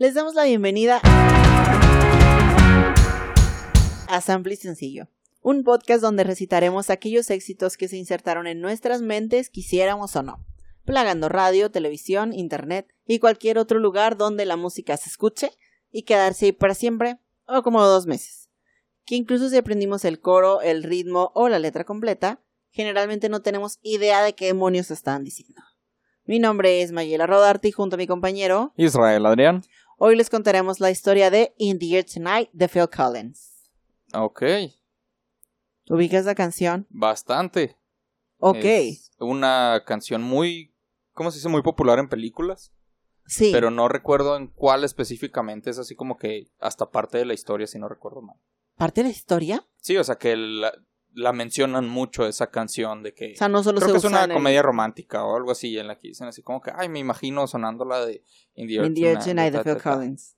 [0.00, 1.00] Les damos la bienvenida
[4.06, 5.08] a Sample Sencillo,
[5.42, 10.46] un podcast donde recitaremos aquellos éxitos que se insertaron en nuestras mentes, quisiéramos o no,
[10.84, 15.50] plagando radio, televisión, internet y cualquier otro lugar donde la música se escuche
[15.90, 17.18] y quedarse ahí para siempre
[17.48, 18.50] o como dos meses.
[19.04, 22.40] Que incluso si aprendimos el coro, el ritmo o la letra completa,
[22.70, 25.60] generalmente no tenemos idea de qué demonios están diciendo.
[26.28, 29.62] Mi nombre es Mayela Rodarte y junto a mi compañero Israel Adrián.
[30.00, 33.68] Hoy les contaremos la historia de In the Air Tonight de Phil Collins.
[34.14, 34.44] Ok.
[35.90, 36.86] ¿Ubicas la canción?
[36.88, 37.76] Bastante.
[38.38, 38.62] Ok.
[38.62, 40.72] Es una canción muy,
[41.14, 41.48] ¿cómo se dice?
[41.48, 42.72] Muy popular en películas.
[43.26, 43.50] sí.
[43.52, 45.70] Pero no recuerdo en cuál específicamente.
[45.70, 48.36] Es así como que hasta parte de la historia, si no recuerdo mal.
[48.76, 49.66] ¿Parte de la historia?
[49.80, 50.72] Sí, o sea que la,
[51.14, 53.32] la mencionan mucho esa canción de que...
[53.32, 55.50] O sea, no solo Creo se que es usa una el- comedia romántica o algo
[55.50, 58.22] así, en la que dicen así como que, ay, me imagino sonando la de
[58.54, 59.82] In the Tonight", Tonight de Phil.
[59.82, 60.34] Collins.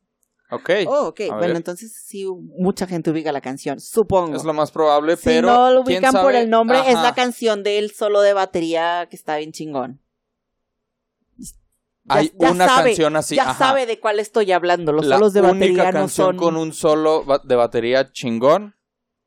[0.53, 1.21] Ok, Oh, ok.
[1.21, 1.57] A Bueno, ver.
[1.57, 2.27] entonces sí,
[2.59, 4.35] mucha gente ubica la canción, supongo.
[4.37, 5.47] es lo más probable, si pero...
[5.49, 9.15] no lo ¿quién ubican por el nombre, es la canción del solo de batería que
[9.17, 10.01] está bien chingón.
[11.37, 13.55] Ya- Hay ya una sabe, canción así, ya ajá.
[13.67, 14.93] sabe de cuál estoy hablando.
[14.93, 16.37] Los la solos de única batería no canción son.
[16.37, 18.75] con un solo de batería chingón,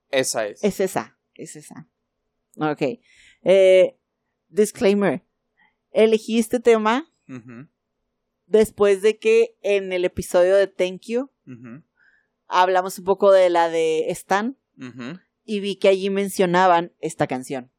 [0.10, 0.62] esa es.
[0.64, 1.88] Es esa, es esa.
[2.58, 2.82] Ok.
[3.44, 3.98] Eh,
[4.50, 5.24] disclaimer.
[5.92, 7.10] Elegí este tema
[8.46, 11.30] después de que en el episodio de Thank You
[12.48, 15.20] hablamos un poco de la de Stan ujú.
[15.44, 17.72] y vi que allí mencionaban esta canción.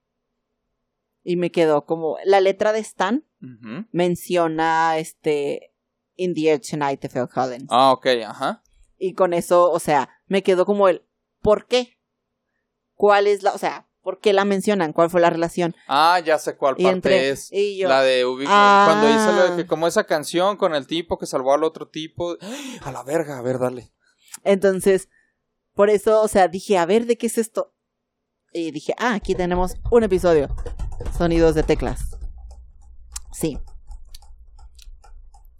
[1.22, 3.24] Y me quedó como la letra de Stan
[3.92, 5.74] menciona este
[6.16, 7.66] In the Air Tonight de Phil Collins.
[7.70, 8.62] Ah, ok, ajá.
[8.98, 11.02] Y con eso, o sea, me quedó como el
[11.40, 11.93] ¿por qué?
[12.94, 14.92] ¿Cuál es la, o sea, por qué la mencionan?
[14.92, 15.74] ¿Cuál fue la relación?
[15.88, 17.48] Ah, ya sé cuál Y parte entre es.
[17.52, 18.84] y yo La de ubic- Ah.
[18.86, 21.88] cuando hice lo de que como esa canción con el tipo que salvó al otro
[21.88, 22.36] tipo.
[22.82, 23.92] A la verga, a ver, dale.
[24.44, 25.08] Entonces,
[25.74, 27.74] por eso, o sea, dije, a ver, ¿de qué es esto?
[28.52, 30.54] Y dije, ah, aquí tenemos un episodio.
[31.18, 32.16] Sonidos de teclas.
[33.32, 33.58] Sí.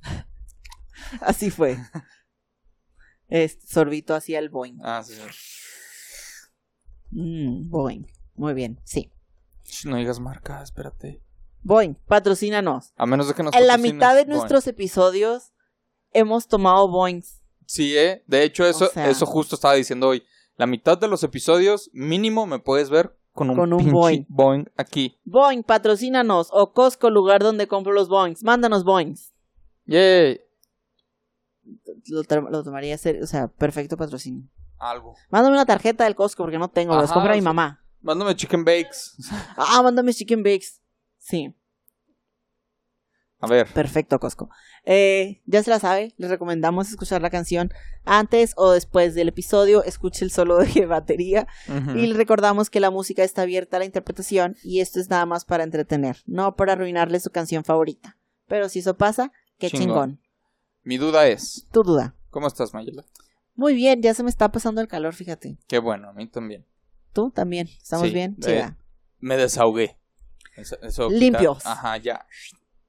[1.21, 1.79] Así fue.
[3.27, 4.79] Este, sorbito hacia el Boeing.
[4.85, 5.15] Ah, sí.
[7.15, 8.07] Mm, Boeing.
[8.35, 9.11] Muy bien, sí.
[9.65, 11.23] Sh, No digas marca, espérate.
[11.63, 12.93] Boeing, patrocínanos.
[12.97, 15.53] A menos de que nos En la mitad de nuestros episodios
[16.13, 17.41] hemos tomado Boeings.
[17.67, 18.23] Sí, eh.
[18.27, 20.23] De hecho, eso, O sea- eso justo estaba diciendo hoy.
[20.57, 24.27] La mitad de los episodios, mínimo, me puedes ver con un, Con un Boeing.
[24.29, 25.19] Boeing aquí.
[25.25, 26.49] Boeing, patrocínanos.
[26.53, 28.43] O Costco, lugar donde compro los Boeings.
[28.45, 29.33] Mándanos Boeings.
[29.87, 30.41] Yay.
[32.07, 34.47] Lo tomaría serio, o sea, perfecto patrocinio.
[34.79, 35.15] Algo.
[35.31, 37.85] Mándame una tarjeta del Costco porque no tengo, Ajá, compra mi mamá.
[38.01, 39.17] Mándame chicken bakes.
[39.57, 40.81] Ah, mándame chicken bakes.
[41.19, 41.55] Sí,
[43.41, 43.67] A ver.
[43.73, 44.51] perfecto, Costco.
[44.85, 47.73] Eh, ya se la sabe, les recomendamos escuchar la canción
[48.05, 49.83] antes o después del episodio.
[49.85, 51.47] Escuche el solo de batería.
[51.95, 55.25] Y les recordamos que la música está abierta a la interpretación y esto es nada
[55.25, 58.19] más para entretener, no para arruinarle su canción favorita.
[58.47, 59.85] Pero si eso pasa, qué chingón.
[60.19, 60.21] Chingón.
[60.83, 62.15] Mi duda es, Tu duda.
[62.29, 63.05] ¿cómo estás, Mayela?
[63.55, 65.59] Muy bien, ya se me está pasando el calor, fíjate.
[65.69, 66.67] Qué bueno, a mí también.
[67.13, 67.69] ¿Tú también?
[67.69, 68.37] ¿Estamos Sí, bien?
[68.41, 68.77] Chida.
[69.21, 69.97] Me desahogué.
[70.57, 71.65] Eso, eso quita- Limpios.
[71.67, 72.27] Ajá, ya.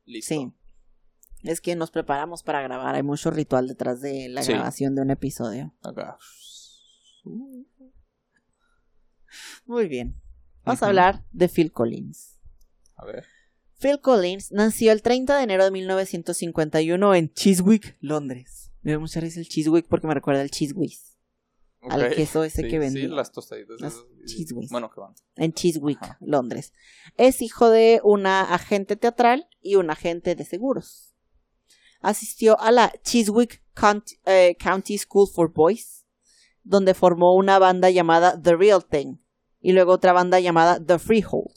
[0.05, 0.33] Listo.
[0.33, 0.51] Sí.
[1.43, 2.95] Es que nos preparamos para grabar.
[2.95, 4.51] Hay mucho ritual detrás de la Sí.
[4.53, 5.73] grabación de un episodio.
[5.83, 6.17] Acá.
[9.65, 10.19] Muy bien.
[10.63, 12.39] Vamos a hablar de Phil Collins.
[12.95, 13.25] A ver.
[13.79, 18.64] Phil Collins nació el 30 de enero de 1951 en Chiswick, Londres.
[18.85, 21.17] Me da mucha risa el Chiswick porque me recuerda al Cheese Whiz.
[21.89, 23.03] Al queso ese Sí, que vendía.
[23.03, 23.81] Sí, las tostaditas.
[23.81, 24.69] Las cheese whiz.
[24.71, 25.13] Bueno, que van.
[25.35, 26.17] En Chiswick, Ajá.
[26.21, 26.71] Londres.
[27.17, 31.15] Es hijo de una agente teatral y un agente de seguros.
[31.99, 36.05] Asistió a la Chiswick County, eh, County School for Boys,
[36.63, 39.17] donde formó una banda llamada The Real Thing
[39.61, 41.51] y luego otra banda llamada The Freehold.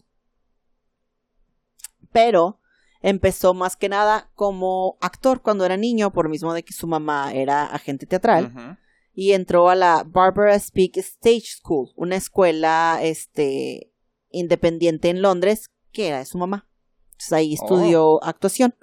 [2.10, 2.57] Pero
[3.00, 7.32] empezó más que nada como actor cuando era niño, por mismo de que su mamá
[7.32, 8.78] era agente teatral
[9.14, 13.92] y entró a la Barbara Speak Stage School, una escuela este
[14.30, 16.68] independiente en Londres que era de su mamá.
[17.12, 18.76] Entonces ahí estudió actuación.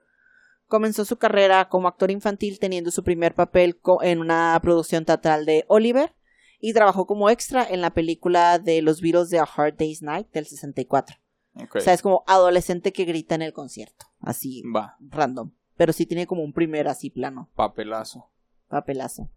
[0.68, 5.64] Comenzó su carrera como actor infantil teniendo su primer papel en una producción teatral de
[5.70, 6.14] Oliver
[6.60, 10.32] y trabajó como extra en la película de los Beatles de A Hard Day's Night
[10.34, 11.16] del 64.
[11.56, 16.06] O sea, es como adolescente que grita en el concierto, así Va, random, pero sí
[16.06, 18.30] tiene como un primer así plano papelazo.
[18.68, 19.30] papelazo.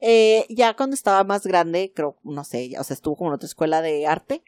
[0.00, 3.34] Eh, ya cuando estaba más grande, creo, no sé, ya- o sea, estuvo como en
[3.34, 4.42] otra escuela de arte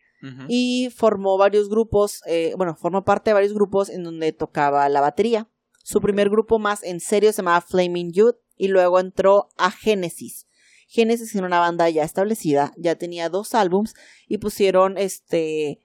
[0.48, 5.02] y formó varios grupos, eh, bueno, formó parte de varios grupos en donde tocaba la
[5.02, 5.50] batería.
[5.82, 10.46] Su primer grupo más en serio se llamaba Flaming Youth y luego entró a Genesis.
[10.88, 13.94] Genesis era una banda ya establecida, ya tenía dos álbums
[14.26, 15.82] y pusieron este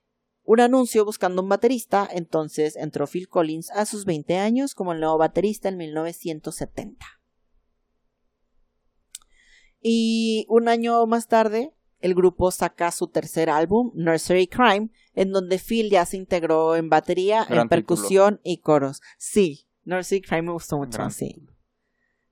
[0.50, 5.00] un anuncio buscando un baterista, entonces entró Phil Collins a sus 20 años como el
[5.00, 7.06] nuevo baterista en 1970.
[9.80, 15.60] Y un año más tarde, el grupo saca su tercer álbum, Nursery Crime, en donde
[15.60, 19.04] Phil ya se integró en batería, Gran en percusión y coros.
[19.20, 21.46] Sí, Nursery Crime me gustó mucho, Gran sí.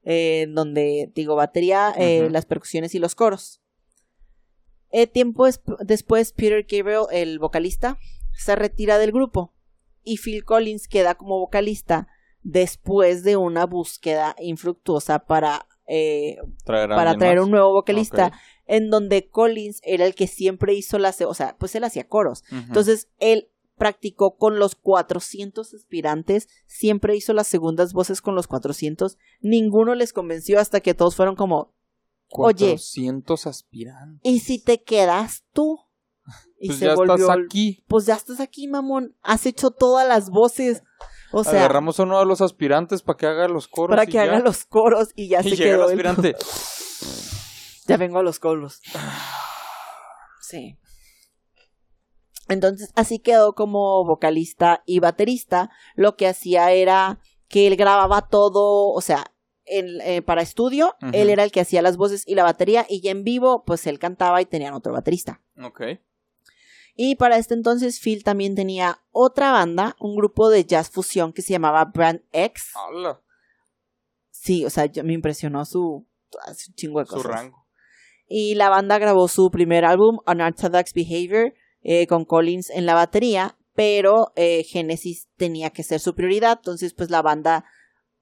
[0.01, 3.61] Eh, en donde, digo, batería, eh, las percusiones y los coros.
[4.99, 7.97] Eh, tiempo desp- después, Peter Gabriel, el vocalista,
[8.33, 9.53] se retira del grupo
[10.03, 12.07] y Phil Collins queda como vocalista
[12.43, 18.31] después de una búsqueda infructuosa para, eh, Traer para traer un nuevo vocalista
[18.65, 22.43] en donde Collins era el que siempre hizo las, o sea, pues él hacía coros.
[22.51, 29.17] Entonces, él practicó con los 400 aspirantes, siempre hizo las segundas voces con los 400,
[29.41, 31.75] ninguno les convenció hasta que todos fueron como,
[32.29, 32.55] oye.
[32.77, 34.21] 400 aspirantes.
[34.23, 35.79] ¿y si te quedas tú?
[36.59, 37.83] Y Pues se ya volvió, estás aquí.
[37.87, 40.81] pues ya estás aquí, mamón, has hecho todas las voces,
[41.31, 43.91] o sea, Agarramos a uno de los aspirantes para que haga los coros.
[43.91, 44.23] para y que ya.
[44.23, 45.99] haga los coros y ya Y se llega el quedó él.
[46.05, 46.35] aspirante.
[47.87, 48.81] Ya vengo a los coros.
[50.41, 50.77] Sí.
[52.47, 55.69] Entonces, así quedó como vocalista y baterista.
[55.95, 57.19] Lo que hacía era
[57.49, 59.33] que él grababa todo, o sea,
[59.67, 63.01] en- eh, para estudio, él era el que hacía las voces y la batería, y
[63.01, 65.41] ya en vivo, pues él cantaba y tenían otro baterista.
[65.61, 65.81] Ok.
[66.95, 71.41] Y para este entonces, Phil también tenía otra banda, un grupo de jazz fusión que
[71.43, 72.71] se llamaba Brand X.
[72.75, 73.21] Hala,
[74.31, 76.05] Sí, o sea, yo- me impresionó su,
[76.55, 77.31] su chingo de su cosas.
[77.31, 77.67] rango.
[78.27, 83.57] Y la banda grabó su primer álbum, Unorthodox Behavior, eh, con Collins en la batería,
[83.73, 87.65] pero eh, Genesis tenía que ser su prioridad, entonces pues la banda,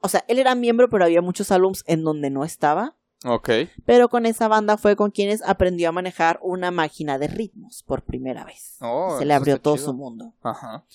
[0.01, 2.95] o sea, él era miembro, pero había muchos álbums en donde no estaba,
[3.25, 3.49] Ok.
[3.85, 8.03] pero con esa banda fue con quienes aprendió a manejar una máquina de ritmos por
[8.03, 8.77] primera vez.
[8.81, 9.87] Oh, Se le abrió todo chido.
[9.87, 10.33] su mundo.
[10.41, 10.85] Ajá.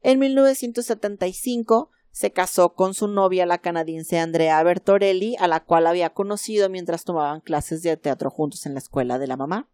[0.00, 6.10] En 1975 se casó con su novia, la canadiense Andrea Bertorelli, a la cual había
[6.10, 9.68] conocido mientras tomaban clases de teatro juntos en la escuela de la mamá.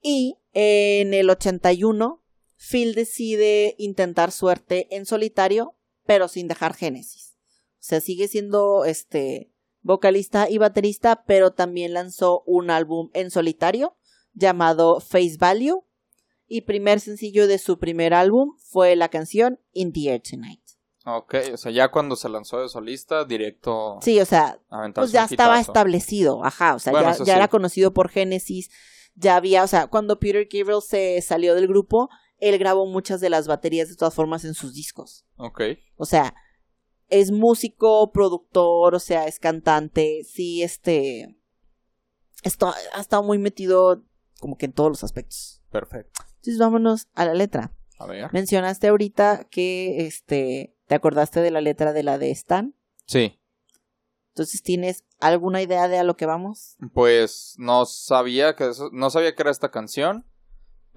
[0.00, 2.22] Y en el 81,
[2.56, 5.74] Phil decide intentar suerte en solitario,
[6.08, 7.36] pero sin dejar Génesis.
[7.74, 9.52] O sea, sigue siendo este
[9.82, 13.94] vocalista y baterista, pero también lanzó un álbum en solitario
[14.32, 15.84] llamado Face Value
[16.46, 20.62] y primer sencillo de su primer álbum fue la canción In the Air Tonight.
[21.04, 24.58] Ok, o sea, ya cuando se lanzó de solista, directo Sí, o sea,
[24.94, 27.30] pues ya estaba establecido, ajá, o sea, Bueno, ya, ya sí.
[27.30, 28.70] era conocido por Genesis,
[29.14, 32.08] ya había, o sea, cuando Peter Gabriel se salió del grupo,
[32.38, 35.24] él grabó muchas de las baterías de todas formas en sus discos.
[35.36, 35.62] Ok.
[35.96, 36.34] O sea,
[37.08, 41.36] es músico, productor, o sea, es cantante, sí, este,
[42.42, 44.04] esto ha estado muy metido
[44.40, 45.62] como que en todos los aspectos.
[45.70, 46.22] Perfecto.
[46.36, 47.72] Entonces vámonos a la letra.
[47.98, 48.32] A ver.
[48.32, 52.74] Mencionaste ahorita que este te acordaste de la letra de la de Stan.
[53.06, 53.38] Sí.
[54.30, 56.76] Entonces, ¿tienes alguna idea de a lo que vamos?
[56.94, 60.24] Pues no sabía que eso, no sabía que era esta canción,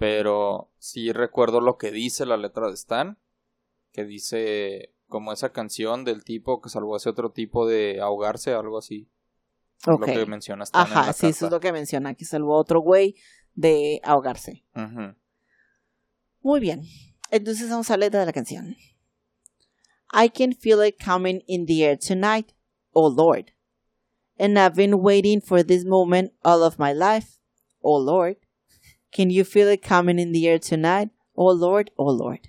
[0.02, 3.18] pero sí recuerdo lo que dice la letra de Stan,
[3.92, 8.52] que dice como esa canción del tipo que salvó a ese otro tipo de ahogarse,
[8.52, 9.08] algo así.
[9.86, 10.00] Ok.
[10.00, 12.56] Lo que menciona Stan en Ajá, la sí, eso es lo que menciona, que salvó
[12.56, 13.14] a otro güey
[13.54, 14.64] de ahogarse.
[14.74, 15.14] Ujú.
[16.40, 16.82] Muy bien.
[17.30, 18.76] Entonces vamos a la letra de la canción.
[20.12, 22.56] I can feel it coming in the air tonight,
[22.90, 23.52] oh Lord.
[24.36, 27.38] And I've been waiting for this moment all of my life,
[27.82, 28.38] oh Lord.
[29.14, 32.40] Can you feel it coming in the air tonight, oh Lord, oh Lord.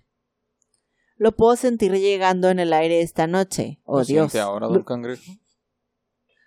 [1.17, 4.31] Lo puedo sentir llegando en el aire esta noche, oh ¿Lo Dios.
[4.31, 5.21] siente ahora, don Cangrejo?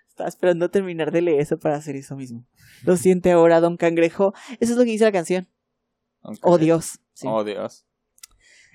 [0.08, 2.46] Estaba esperando terminar de leer eso para hacer eso mismo.
[2.84, 4.32] Lo siente ahora, don Cangrejo.
[4.60, 5.48] Eso es lo que dice la canción.
[6.42, 7.00] Oh Dios.
[7.12, 7.26] Sí.
[7.30, 7.86] Oh Dios.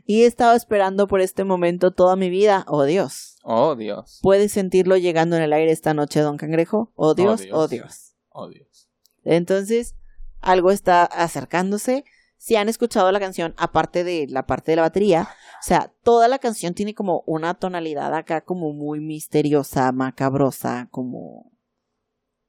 [0.06, 2.66] Y he estado esperando por este momento toda mi vida.
[2.68, 3.38] Oh Dios.
[3.44, 4.20] Oh Dios.
[4.22, 6.92] ¿Puedes sentirlo llegando en el aire esta noche, don Cangrejo?
[6.96, 7.58] Oh Dios, Dios.
[7.58, 8.16] oh Dios.
[8.30, 8.90] Oh Dios.
[9.24, 9.96] Entonces,
[10.42, 12.04] algo está acercándose.
[12.38, 15.30] Si han escuchado la canción, aparte de la parte de la batería,
[15.62, 21.52] o sea, toda la canción tiene como una tonalidad acá como muy misteriosa, macabrosa, como...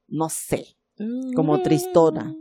[0.07, 0.77] no sé,
[1.35, 2.35] como tristona.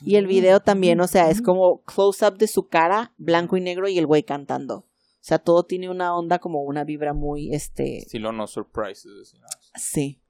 [0.00, 3.88] Y el video también, o sea, es como close-up de su cara, blanco y negro,
[3.88, 4.76] y el güey cantando.
[4.76, 9.34] O sea, todo tiene una onda como una vibra muy, este, Estilo no surprises.
[9.74, 10.22] sí.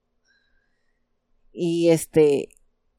[1.52, 2.48] Y este,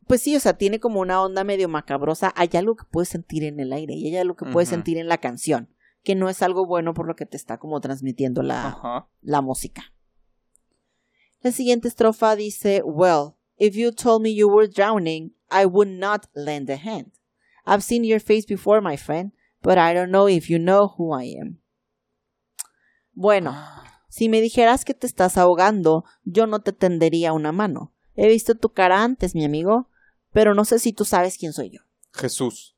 [0.10, 2.34] pues sí, o sea, tiene como una onda medio macabrosa.
[2.36, 5.08] Hay algo que puedes sentir en el aire y hay algo que puedes sentir en
[5.08, 5.70] la canción,
[6.02, 9.94] que no es algo bueno por lo que te está como transmitiendo la, la música.
[11.42, 16.26] La siguiente estrofa dice, Well, if you told me you were drowning, I would not
[16.34, 17.12] lend a hand.
[17.68, 21.14] I've seen your face before, my friend, but I don't know if you know who
[21.14, 21.62] I am.
[23.14, 23.56] Bueno,
[24.08, 27.94] si me dijeras que te estás ahogando, yo no te tendería una mano.
[28.16, 29.88] He visto tu cara antes, mi amigo,
[30.32, 31.82] pero no sé si tú sabes quién soy yo.
[32.14, 32.76] Jesús,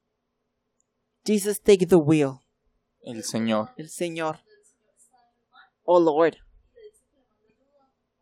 [1.25, 2.39] Jesus, take the wheel.
[3.01, 3.71] el Señor.
[3.77, 4.39] El Señor.
[5.83, 6.37] Oh Lord.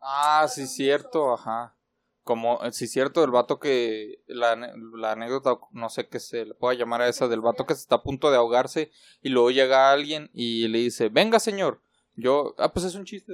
[0.00, 1.76] Ah, sí, cierto, ajá.
[2.22, 4.56] Como, eh, sí, cierto, el vato que, la,
[4.94, 7.80] la anécdota, no sé qué se le pueda llamar a esa, del vato que se
[7.80, 8.90] está a punto de ahogarse
[9.22, 11.82] y luego llega alguien y le dice, venga señor,
[12.20, 13.32] yo, ah, pues es un chiste.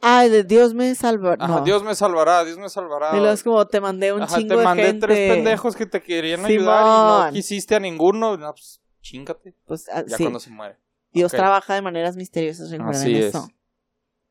[0.00, 1.44] Ay, de Dios me salvará.
[1.44, 1.64] Ajá, no.
[1.64, 3.10] Dios me salvará, Dios me salvará.
[3.14, 5.06] Y luego es como te mandé un Ajá, chingo te de mandé gente.
[5.06, 7.32] tres pendejos que te querían ayudar y no Simón.
[7.34, 10.76] quisiste a ninguno, no, pues chingate, Pues, ah, ya sí, cuando se muere.
[11.12, 11.38] Dios ok.
[11.38, 13.26] trabaja de maneras misteriosas, recuerden Así es.
[13.26, 13.48] eso.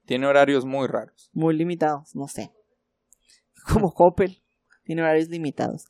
[0.06, 1.30] Tiene horarios muy raros.
[1.34, 2.52] Muy limitados, no sé.
[3.74, 4.42] Como Coppel.
[4.84, 5.86] Tiene horarios limitados.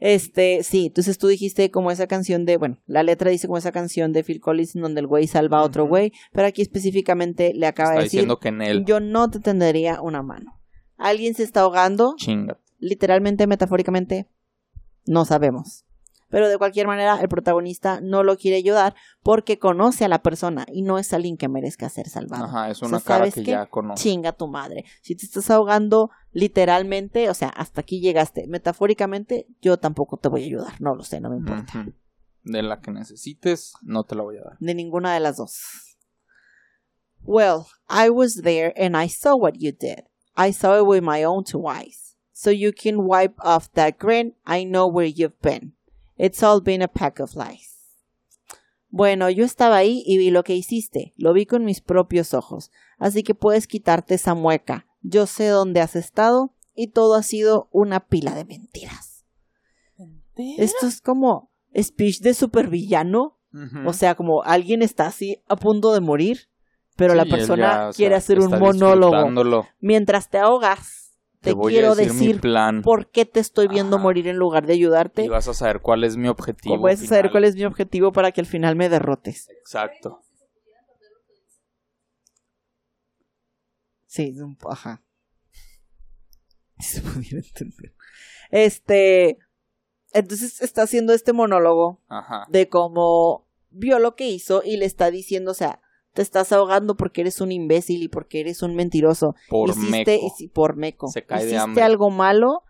[0.00, 3.70] Este, sí, entonces tú dijiste como esa canción de, bueno, la letra dice como esa
[3.70, 7.52] canción de Phil Collins en donde el güey salva a otro güey, pero aquí específicamente
[7.54, 10.58] le acaba Está de decir, diciendo que en él, yo no te tendería una mano.
[10.96, 12.60] Alguien se está ahogando, chingate.
[12.78, 14.26] literalmente, metafóricamente,
[15.06, 15.84] no sabemos.
[16.30, 20.64] Pero de cualquier manera, el protagonista no lo quiere ayudar porque conoce a la persona
[20.72, 22.44] y no es alguien que merezca ser salvado.
[22.44, 23.50] Ajá, es O sea, una cara ¿sabes que qué?
[23.50, 24.02] ya conoce.
[24.02, 24.84] Chinga tu madre.
[25.02, 28.46] Si te estás ahogando literalmente, o sea, hasta aquí llegaste.
[28.46, 30.80] Metafóricamente, yo tampoco te voy a ayudar.
[30.80, 31.86] No lo sé, no me importa.
[32.42, 34.56] De la que necesites, no te la voy a dar.
[34.60, 35.60] De ninguna de las dos.
[37.22, 40.04] Well, I was there and I saw what you did.
[40.36, 42.16] I saw it with my own two eyes.
[42.32, 44.34] So you can wipe off that grin.
[44.46, 45.74] I know where you've been.
[46.22, 47.78] It's all been a pack of lies.
[48.90, 51.14] Bueno, yo estaba ahí y vi lo que hiciste.
[51.16, 52.70] Lo vi con mis propios ojos.
[52.98, 54.86] Así que puedes quitarte esa mueca.
[55.00, 59.24] Yo sé dónde has estado y todo ha sido una pila de mentiras.
[60.58, 63.38] Esto es como speech de supervillano.
[63.86, 66.50] O sea, como alguien está así a punto de morir,
[66.96, 69.66] pero Sí, la persona ya, o sea, quiere hacer un monólogo.
[69.80, 70.99] Mientras te ahogas,
[71.40, 74.02] te, voy quiero a decir, mi decir plan por qué te estoy viendo Ajá.
[74.02, 75.24] morir en lugar de ayudarte.
[75.24, 76.74] y vas a saber cuál es mi objetivo.
[76.74, 77.30] O puedes saber final.
[77.32, 79.48] cuál es mi objetivo para que al final me derrotes.
[79.50, 80.22] Exacto.
[84.06, 84.34] Sí,
[84.68, 85.02] ajá.
[86.78, 87.94] Si se pudiera entender.
[88.50, 89.38] Este.
[90.12, 92.44] Entonces está haciendo este monólogo Ajá.
[92.48, 95.80] de cómo vio lo que hizo y le está diciendo, o sea,
[96.12, 99.34] te estás ahogando porque eres un imbécil y porque eres un mentiroso.
[99.48, 100.26] Por hiciste, meco.
[100.26, 101.08] hici- por meco.
[101.08, 101.82] Se cae de hiciste hambre.
[101.84, 102.62] algo malo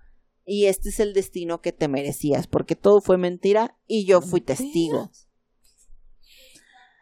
[0.45, 4.41] y este es el destino que te merecías, porque todo fue mentira y yo fui
[4.41, 5.11] testigo.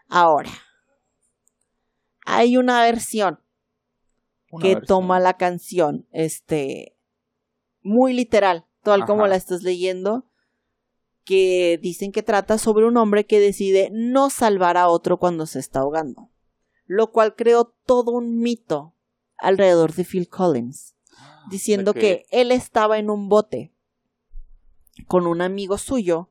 [0.08, 0.50] Ahora,
[2.24, 3.40] hay una versión
[4.50, 4.86] Una que versión.
[4.86, 6.96] toma la canción, este,
[7.82, 10.27] muy literal, tal como la estás leyendo,
[11.28, 15.58] que dicen que trata sobre un hombre que decide no salvar a otro cuando se
[15.58, 16.30] está ahogando,
[16.86, 18.94] lo cual creó todo un mito
[19.36, 20.96] alrededor de Phil Collins,
[21.50, 23.74] diciendo De que él estaba en un bote
[25.06, 26.30] con un amigo suyo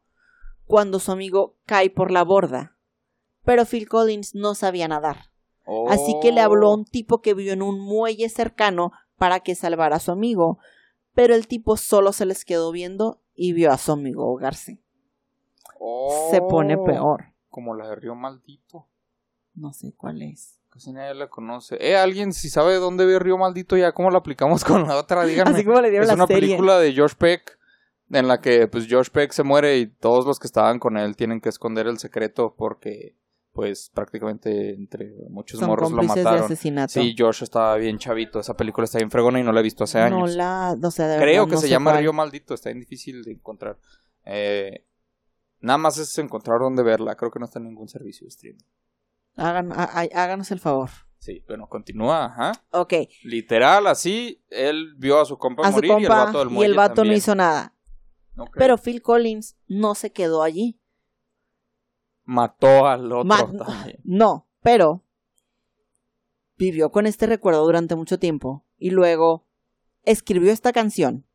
[0.65, 2.75] cuando su amigo cae por la borda,
[3.45, 5.29] pero Phil Collins no sabía nadar.
[5.89, 9.53] Así que le habló a un tipo que vivió en un muelle cercano para que
[9.53, 10.57] salvara a su amigo,
[11.13, 14.81] pero el tipo solo se les quedó viendo y vio a su amigo ahogarse.
[15.79, 16.29] Oh.
[16.31, 17.25] Se pone peor.
[17.49, 18.87] Como la de Río Maldito.
[19.55, 20.59] No sé cuál es.
[20.69, 21.77] Casi nadie la conoce.
[21.79, 25.23] Eh, alguien, si sabe dónde ve Río Maldito, ya cómo lo aplicamos con la otra,
[25.25, 25.51] díganme.
[25.51, 26.41] Así como le dieron es la una serie.
[26.49, 27.57] película de George Peck
[28.11, 31.15] en la que pues George Peck se muere y todos los que estaban con él
[31.17, 33.15] tienen que esconder el secreto porque
[33.51, 36.43] pues prácticamente entre muchos Son morros lo de mataron.
[36.43, 36.93] asesinato.
[36.93, 38.39] Sí, George estaba bien chavito.
[38.39, 40.19] Esa película está bien fregona y no la he visto hace años.
[40.19, 42.01] No la, sé, de Creo verdad, que no se llama cuál.
[42.03, 43.77] Río Maldito, está bien difícil de encontrar.
[44.25, 44.85] Eh,
[45.59, 48.63] nada más es encontrar dónde verla, creo que no está en ningún servicio de streaming.
[49.35, 49.71] Hagan-
[50.13, 50.89] háganos el favor.
[51.19, 52.51] Sí, bueno, continúa, ajá.
[52.71, 56.51] Ok, Literal, así, él vio a su compa a su morir y el vato del
[56.57, 57.73] y el vato no hizo nada.
[58.53, 60.79] Pero Phil Collins no se quedó allí.
[62.23, 63.99] mató al otro Ma- también.
[64.03, 65.03] No, pero
[66.57, 69.47] vivió con este recuerdo durante mucho tiempo y luego
[70.03, 71.25] escribió esta canción.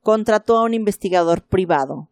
[0.00, 2.10] Contrató a un investigador privado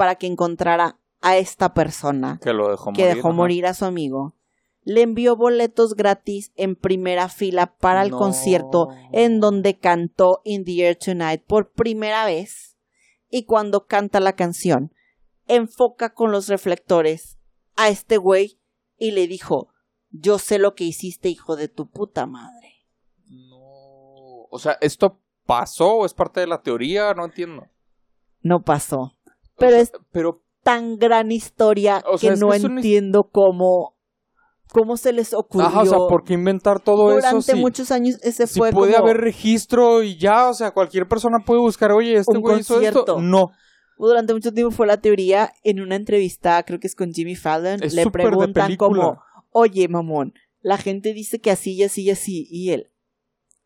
[0.00, 3.16] para que encontrara a esta persona Que lo dejó que morir.
[3.16, 3.36] dejó ajá.
[3.36, 4.34] morir a su amigo.
[4.82, 8.16] Le envió boletos gratis en primera fila para el No.
[8.16, 12.78] concierto en donde cantó In the Air Tonight por primera vez.
[13.28, 14.94] Y cuando canta la canción,
[15.48, 17.36] enfoca con los reflectores
[17.76, 18.58] a este güey
[18.96, 19.68] y le dijo,
[20.08, 22.86] yo sé lo que hiciste, hijo de tu puta madre.
[23.28, 24.46] No.
[24.50, 27.12] O sea, ¿esto pasó o es parte de la teoría?
[27.12, 27.66] No entiendo.
[28.42, 29.18] No pasó.
[29.60, 33.96] Pero es Pero, tan gran historia O sea, que no que entiendo cómo,
[34.72, 35.66] cómo se les ocurrió.
[35.68, 37.52] ajá, o sea, ¿por qué inventar todo Durante eso?
[37.52, 41.06] Si, muchos años ese si fue puede como- haber registro y ya, o sea, cualquier
[41.08, 43.20] persona puede buscar, oye, este güey hizo esto.
[43.20, 43.52] No.
[43.98, 47.82] durante mucho tiempo fue la teoría en una entrevista, creo que es con Jimmy Fallon,
[47.82, 52.46] Es le preguntan como, oye, mamón, la gente dice que así y así y así,
[52.50, 52.90] y él,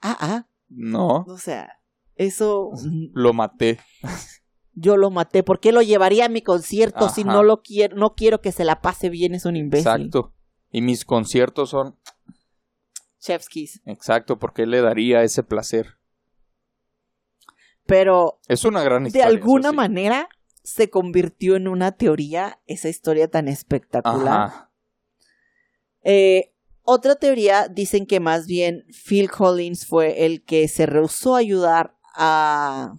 [0.00, 1.24] ah, ah, No.
[1.28, 1.78] o sea,
[2.16, 2.70] eso
[3.12, 3.78] Lo maté.
[4.74, 8.14] yo lo maté, ¿por qué lo llevaría a mi concierto si no lo quiero, no
[8.14, 9.86] quiero que se la pase bien, es un imbécil.
[9.88, 10.32] Exacto.
[10.70, 11.98] Y mis conciertos son.
[13.20, 13.80] Chef's Kiss.
[13.86, 15.98] Exacto, porque le daría ese placer.
[17.86, 19.26] Pero Es una gran de historia.
[19.26, 19.76] alguna eso sí.
[19.76, 20.28] manera
[20.62, 24.40] se convirtió en una teoría esa historia tan espectacular.
[24.40, 24.70] Ajá.
[26.02, 31.38] Eh, otra teoría dicen que más bien Phil Collins fue el que se rehusó a
[31.38, 32.94] ayudar a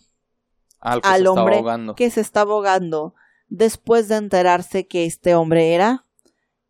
[0.85, 1.95] Al, que al se hombre ahogando.
[1.95, 3.13] que se está ahogando
[3.47, 6.05] después de enterarse que este hombre era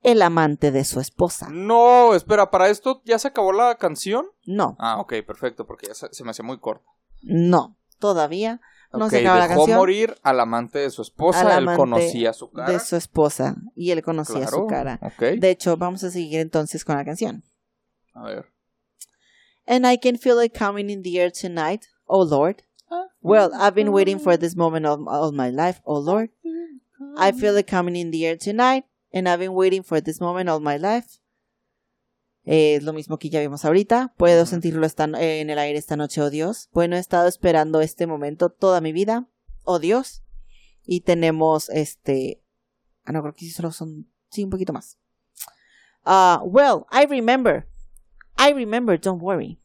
[0.01, 1.47] el amante de su esposa.
[1.51, 4.25] No, espera, ¿para esto ya se acabó la canción?
[4.45, 6.85] No, Ah, ok, perfecto, porque ya se, se me hacía muy corta.
[7.21, 8.61] no, todavía
[8.93, 11.75] no Ok, se acaba la dejó canción morir al amante de su esposa, Al él
[11.75, 12.71] conocía su cara.
[12.71, 14.99] de su esposa y él conocía Claro, su cara.
[15.01, 17.43] Ok, De hecho, vamos a seguir entonces con la canción.
[18.13, 18.45] a ver.
[19.67, 22.57] And I can feel it coming in the air tonight, oh Lord.
[23.21, 26.29] Well, I've been waiting for this moment all, all my life, oh Lord.
[27.17, 30.49] I feel it coming in the air tonight, and I've been waiting for this moment
[30.49, 31.19] all my life.
[32.45, 34.13] Eh, Es lo mismo que ya vimos ahorita.
[34.17, 36.69] Puedo sentirlo esta- eh, en el aire esta noche, oh Dios.
[36.71, 39.27] Bueno, he estado esperando este momento toda mi vida,
[39.63, 40.21] oh Dios.
[40.85, 42.43] Y tenemos este.
[43.05, 44.07] Ah, no, creo que sí solo son.
[44.29, 44.97] Sí, un poquito más.
[46.05, 47.65] Ah, well, I remember.
[48.37, 49.59] I remember, don't worry.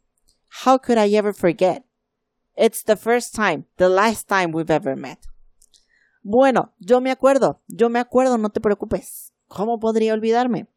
[0.64, 1.84] How could I ever forget?
[2.62, 5.18] It's the first time, the last time we've ever met.
[6.22, 9.32] Bueno, yo me acuerdo, yo me acuerdo, no te preocupes.
[9.48, 10.68] ¿Cómo podría olvidarme?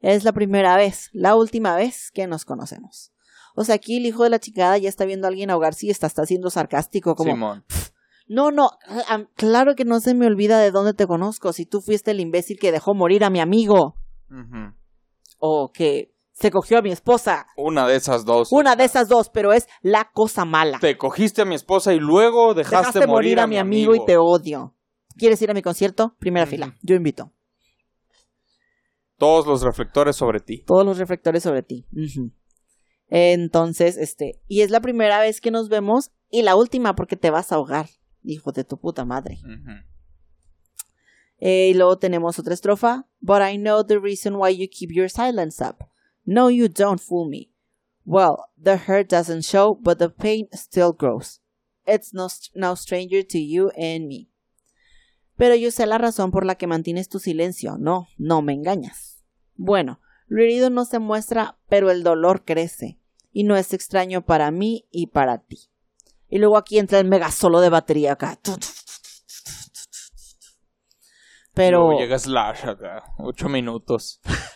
[0.00, 3.12] Es la primera vez, la última vez que nos conocemos.
[3.54, 5.90] O sea, aquí el hijo de la chingada ya está viendo a alguien ahogarse y
[5.90, 7.66] está, está siendo sarcástico, como, Simón.
[8.26, 11.82] no, no, ah, claro que no se me olvida de dónde te conozco, si tú
[11.82, 13.96] fuiste el imbécil que dejó morir a mi amigo,
[15.38, 17.46] o que se cogió a mi esposa.
[17.56, 18.52] Una de esas dos.
[18.52, 20.78] Una de esas dos, pero es la cosa mala.
[20.78, 24.18] Te cogiste a mi esposa y luego dejaste, Dejaste morir a mi amigo y te
[24.18, 24.74] odio.
[25.16, 26.14] ¿Quieres ir a mi concierto?
[26.18, 26.76] Primera fila.
[26.82, 27.32] Yo invito.
[29.16, 30.62] Todos los reflectores sobre ti.
[30.66, 31.86] Todos los reflectores sobre ti.
[33.08, 37.30] Entonces, este, y es la primera vez que nos vemos y la última porque te
[37.30, 37.88] vas a ahogar,
[38.22, 39.38] hijo de tu puta madre.
[41.38, 43.08] Eh, y luego tenemos otra estrofa.
[43.20, 45.76] But I know the reason why you keep your silence up.
[46.26, 47.52] No, you don't fool me.
[48.04, 51.40] Well, the hurt doesn't show, but the pain still grows.
[51.86, 54.28] It's no, no stranger to you and me.
[55.36, 57.78] Pero yo sé la razón por la que mantienes tu silencio.
[57.78, 59.22] No, no me engañas.
[59.54, 62.98] Bueno, lo herido no se muestra, pero el dolor crece.
[63.32, 65.70] Y no es extraño para mí y para ti.
[66.28, 68.38] Y luego aquí entra el mega solo de batería acá.
[71.54, 71.86] Pero...
[71.86, 73.04] Luego llega Slash acá.
[73.18, 74.20] Ocho minutos.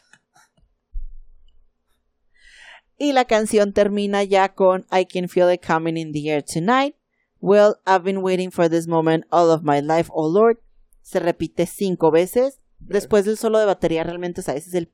[3.02, 6.96] Y la canción termina ya con I can feel it coming in the air tonight.
[7.40, 10.58] Well, I've been waiting for this moment all of my life, oh Lord.
[11.00, 12.60] Se repite cinco veces.
[12.78, 14.92] Después del solo de batería, realmente, o sea, ese es el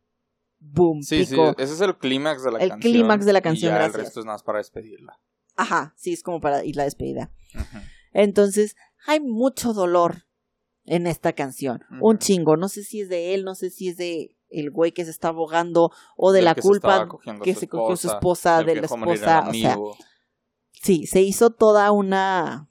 [0.60, 1.54] boom, Sí, sí, pico.
[1.58, 2.92] ese es el clímax de la El canción.
[2.92, 5.20] clímax de la canción, Y ya el resto es nada más para despedirla.
[5.56, 7.32] Ajá, sí, es como para ir la despedida.
[8.12, 10.26] Entonces, hay mucho dolor
[10.84, 11.82] en esta canción.
[12.00, 12.56] Un chingo.
[12.56, 15.10] No sé si es de él, no sé si es de el güey que se
[15.10, 17.08] está abogando o de Del la que culpa
[17.42, 19.44] que se cogió su esposa, de la esposa.
[19.48, 19.76] O sea.
[20.82, 22.68] Sí, se hizo toda una.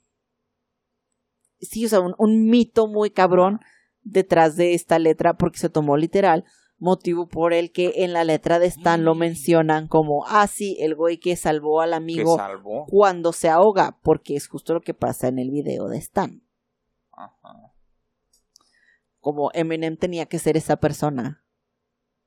[1.59, 3.59] Sí, o sea, un, un mito muy cabrón
[4.03, 6.43] detrás de esta letra porque se tomó literal.
[6.77, 9.19] Motivo por el que en la letra de Stan lo Mm.
[9.19, 12.85] mencionan como, ah, sí, el güey que salvó al amigo salvó.
[12.87, 16.43] cuando se ahoga, porque es justo lo que pasa en el video de Stan.
[17.13, 17.71] Ajá.
[19.21, 21.44] Como Eminem tenía que ser esa persona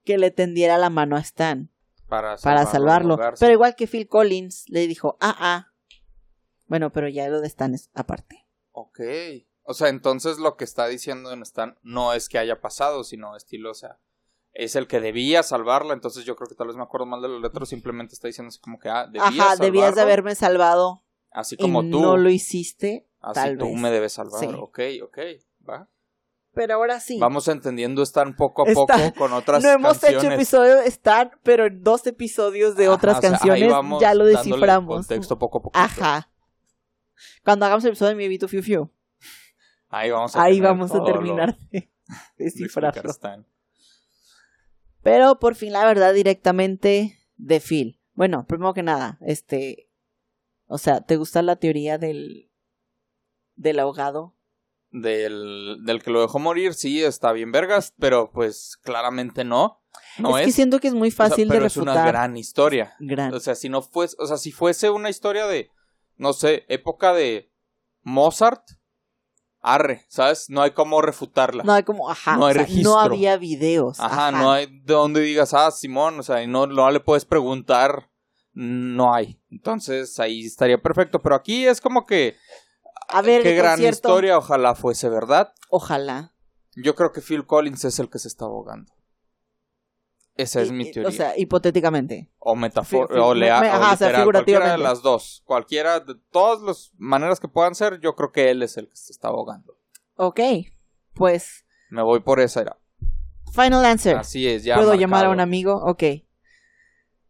[0.09, 1.71] que le tendiera la mano a Stan
[2.09, 3.19] Para, para salvarlo.
[3.39, 5.67] Pero igual que Phil Collins le dijo, ah, ah.
[6.67, 8.47] Bueno, pero ya lo de Stan es aparte.
[8.73, 9.01] Ok.
[9.65, 13.37] O sea, entonces lo que está diciendo en Stan no es que haya pasado, sino
[13.37, 13.99] estilo, o sea,
[14.55, 15.93] es el que debía salvarla.
[15.93, 18.49] Entonces yo creo que tal vez me acuerdo mal de la letra, simplemente está diciendo
[18.49, 22.01] así como que, ah, debías Ajá, debías de haberme salvado Así y como tú.
[22.01, 23.07] no lo hiciste.
[23.21, 23.77] así tal tú vez.
[23.77, 24.41] me debes salvar.
[24.41, 24.47] Sí.
[24.59, 25.19] Ok, ok,
[25.69, 25.87] va.
[26.59, 27.21] Pero ahora sí.
[27.21, 30.39] Vamos entendiendo Stan poco a poco con otras no hemos hecho canciones.
[30.39, 34.25] episodio de Stan, pero en dos episodios de Ajá, otras o sea, canciones ya lo
[34.25, 34.97] desciframos.
[35.07, 35.79] Contexto poco a poco.
[35.79, 36.33] Ajá.
[37.45, 38.91] Cuando hagamos el episodio de Mi Vito Fiu Fiu,
[39.89, 41.89] Ahí vamos a ahí vamos a lo- terminar de
[42.37, 43.03] de descifrarlo.
[45.03, 48.01] Pero por fin la verdad directamente de Phil.
[48.15, 49.89] Bueno, primero que nada, este,
[50.67, 52.51] o sea, ¿te gusta la teoría del
[53.55, 54.35] del ahogado?
[54.91, 59.83] Del, del que lo dejó morir, sí, está bien vergas, pero pues claramente no.
[60.19, 60.47] No es, es.
[60.49, 62.09] que siento que es muy O sea, fácil pero de es una refutar.
[62.13, 62.95] gran historia.
[62.99, 63.35] Gran.
[63.35, 65.71] O sea, si no fuese, o sea, si fuese una historia de,
[66.17, 67.53] no sé, época de
[68.03, 68.63] Mozart,
[69.61, 70.49] arre, ¿sabes?
[70.49, 71.65] No hay cómo refutarla.
[71.65, 72.93] No hay como, ajá, No hay o sea, registro.
[72.93, 74.01] no había videos.
[74.01, 77.27] Ajá, no hay de donde digas, ah, Simón, o sea, y no, no le puedes
[77.27, 78.09] preguntar,
[78.55, 79.39] no hay.
[79.51, 82.37] Entonces ahí estaría perfecto, pero aquí es como que,
[83.09, 85.53] A ver, qué el gran concierto, historia, ojalá fuese verdad.
[85.71, 86.35] Ojalá.
[86.77, 88.93] Yo creo que Phil Collins es el que se está ahogando.
[90.37, 91.09] Esa es Y- mi teoría.
[91.09, 92.31] O sea, hipotéticamente.
[92.39, 95.43] o metáfora, o, lea- me- o o sea, cualquiera de las dos.
[95.45, 98.97] Cualquiera, de todas las maneras que puedan ser, yo creo que él es el que
[98.97, 99.77] se está ahogando.
[100.17, 100.41] Ok.
[101.15, 102.79] Pues, Me voy por esa era.
[103.53, 104.17] final answer.
[104.17, 104.77] Así es, ya.
[104.77, 105.75] ¿Puedo llamar a un amigo?
[105.85, 106.05] Ok.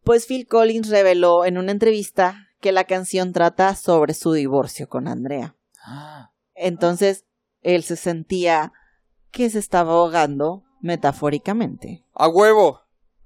[0.03, 5.07] Pues Phil Collins reveló en una entrevista que la canción trata sobre su divorcio con
[5.07, 5.55] Andrea.
[6.55, 7.25] Entonces,
[7.61, 8.71] él se sentía
[9.31, 12.05] que se estaba ahogando metafóricamente.
[12.13, 12.81] A huevo,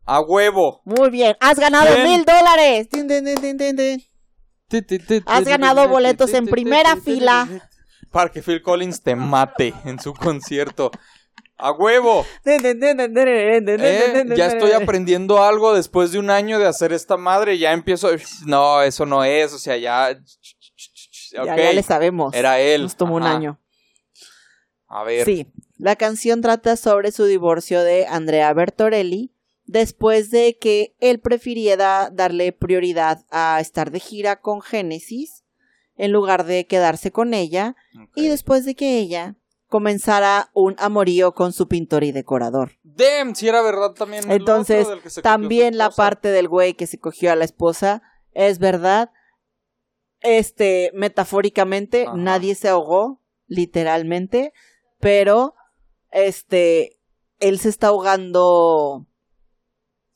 [0.06, 0.82] a huevo.
[0.86, 2.88] Muy bien, has ganado mil dólares.
[5.26, 7.48] Has ganado boletos en primera fila.
[8.12, 10.92] Para que Phil Collins te mate en su concierto.
[11.58, 12.26] A huevo.
[12.46, 17.58] Eh, ya estoy aprendiendo algo después de un año de hacer esta madre.
[17.58, 18.10] Ya empiezo.
[18.46, 19.54] No, eso no es.
[19.54, 20.16] O sea, ya.
[21.34, 22.34] Ya, ya le sabemos.
[22.34, 22.84] Era él.
[22.84, 23.60] Nos tomó un año.
[24.88, 25.26] A ver.
[25.26, 29.34] Sí, la canción trata sobre su divorcio de Andrea Bertorelli
[29.66, 35.44] después de que él prefiriera darle prioridad a estar de gira con Genesis
[35.96, 37.76] en lugar de quedarse con ella
[38.16, 39.36] y después de que ella
[39.68, 42.74] comenzara un amorío con su pintor y decorador.
[42.84, 44.30] Damn, si era verdad también.
[44.30, 44.88] Entonces,
[45.24, 49.12] También la parte del güey que se cogió a la esposa es verdad.
[50.24, 52.16] Este, metafóricamente, Ajá.
[52.16, 54.54] nadie se ahogó, literalmente,
[55.00, 55.54] pero
[56.12, 57.00] este,
[57.40, 59.06] él se está ahogando,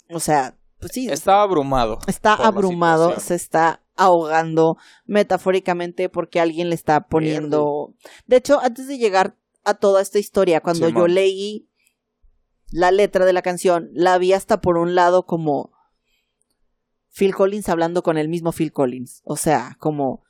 [0.10, 2.00] o sea, pues sí, Estaba abrumado.
[2.08, 7.96] está abrumado, se está ahogando metafóricamente porque alguien le está poniendo...
[8.28, 11.68] De hecho, antes de llegar a toda esta historia, cuando yo leí
[12.70, 15.72] la letra de la canción, la vi hasta por un lado como
[17.18, 19.22] Phil Collins hablando con el mismo Phil Collins.
[19.26, 20.24] O sea, como,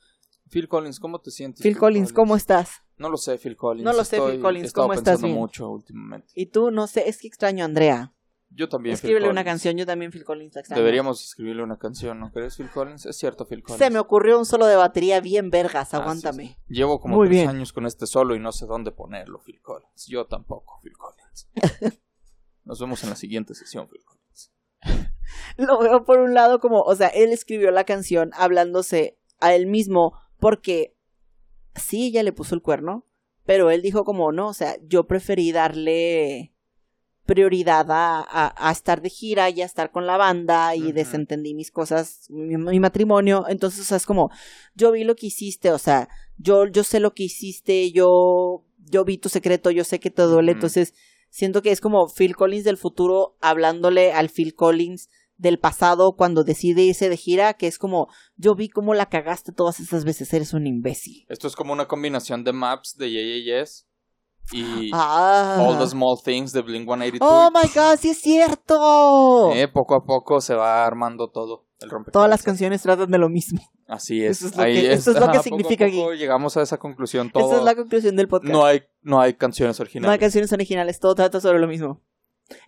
[0.50, 1.62] Phil Collins, ¿cómo te sientes?
[1.62, 2.82] Phil Collins, ¿cómo estás?
[2.96, 3.84] No lo sé, Phil Collins.
[3.84, 5.14] No lo sé, Estoy- Phil Collins, ¿cómo estás?
[5.16, 5.38] pensando Bien.
[5.38, 6.28] mucho últimamente.
[6.34, 8.14] Y tú, no sé, es que extraño a Andrea.
[8.50, 10.80] Yo también, Phil Escríbele una canción, yo también Phil Collins la extraño.
[10.80, 13.04] Deberíamos escribirle una canción, ¿no crees, Phil Collins?
[13.04, 13.78] Es cierto, Phil Collins.
[13.84, 16.42] Se me ocurrió un solo de batería bien vergas, Ah, aguántame.
[16.46, 16.74] sí, sí.
[16.74, 17.50] Llevo como Muy tres bien.
[17.50, 20.06] años con este solo y no sé dónde ponerlo, Phil Collins.
[20.06, 21.50] Yo tampoco, Phil Collins.
[22.64, 24.52] Nos vemos en la siguiente sesión, Phil Collins.
[25.56, 29.66] lo veo por un lado como, o sea, él escribió la canción hablándose a él
[29.66, 30.94] mismo porque
[31.74, 33.04] sí, ella le puso el cuerno,
[33.44, 36.52] pero él dijo como, no, o sea, yo preferí darle
[37.24, 41.54] prioridad a, a, a estar de gira y a estar con la banda y desentendí
[41.54, 44.30] mis cosas, mi, mi matrimonio, entonces, o sea, es como,
[44.74, 49.04] yo vi lo que hiciste, o sea, yo, yo sé lo que hiciste, yo, yo
[49.04, 50.94] vi tu secreto, yo sé que te duele, entonces
[51.28, 56.44] siento que es como Phil Collins del futuro hablándole al Phil Collins del pasado cuando
[56.44, 60.32] decide irse de gira, que es como, yo vi cómo la cagaste todas esas veces,
[60.34, 61.24] eres un imbécil.
[61.28, 63.86] Esto es como una combinación de maps de Yeah, Yes
[64.52, 65.58] y Ah.
[65.60, 67.20] All the Small Things de Blink 182.
[67.30, 69.52] Oh my god, sí es cierto.
[69.54, 71.66] Eh, poco a poco se va armando todo.
[71.80, 71.90] El.
[72.12, 73.60] Todas las canciones tratan de lo mismo.
[73.86, 74.38] Así es.
[74.38, 76.62] Eso es lo Ahí que- eso es lo que significa poco a poco Llegamos a
[76.62, 77.30] esa conclusión.
[77.30, 77.46] Todo.
[77.46, 78.52] Esa es la conclusión del podcast.
[78.52, 80.12] no, hay, no hay canciones No originales.
[80.12, 82.02] hay canciones originales, todo trata sobre lo mismo.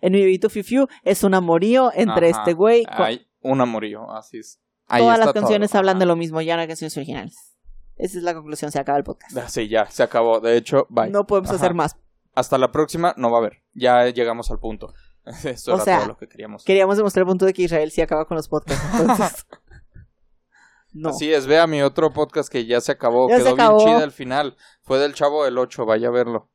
[0.01, 2.39] En mi bebito Fiu es un amorío entre Ajá.
[2.41, 2.85] este güey.
[2.89, 4.59] Hay un amorío, así es.
[4.87, 5.79] Ahí Todas las canciones todo.
[5.79, 7.57] hablan de lo mismo, ya no hay canciones originales.
[7.95, 9.35] Esa es la conclusión, se acaba el podcast.
[9.37, 10.39] Ah, Sí, ya, se acabó.
[10.39, 11.09] De hecho, bye.
[11.09, 11.57] No podemos Ajá.
[11.57, 11.95] hacer más.
[12.33, 13.63] Hasta la próxima no va a haber.
[13.73, 14.93] Ya llegamos al punto.
[15.43, 16.63] Eso O era sea, todo lo que queríamos.
[16.63, 18.83] Queríamos demostrar el punto de que Israel sí acaba con los podcasts.
[18.99, 19.45] Entonces.
[20.93, 21.09] no.
[21.09, 23.29] Así es, vea mi otro podcast que ya se acabó.
[23.29, 23.77] Ya se Quedó acabó.
[23.77, 24.57] bien chida al final.
[24.81, 26.49] Fue del Chavo del 8, vaya a verlo.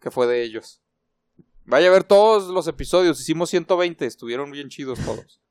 [0.00, 0.80] Que fue de ellos.
[1.66, 3.20] Vaya a ver todos los episodios.
[3.20, 5.42] Hicimos 120, estuvieron bien chidos todos.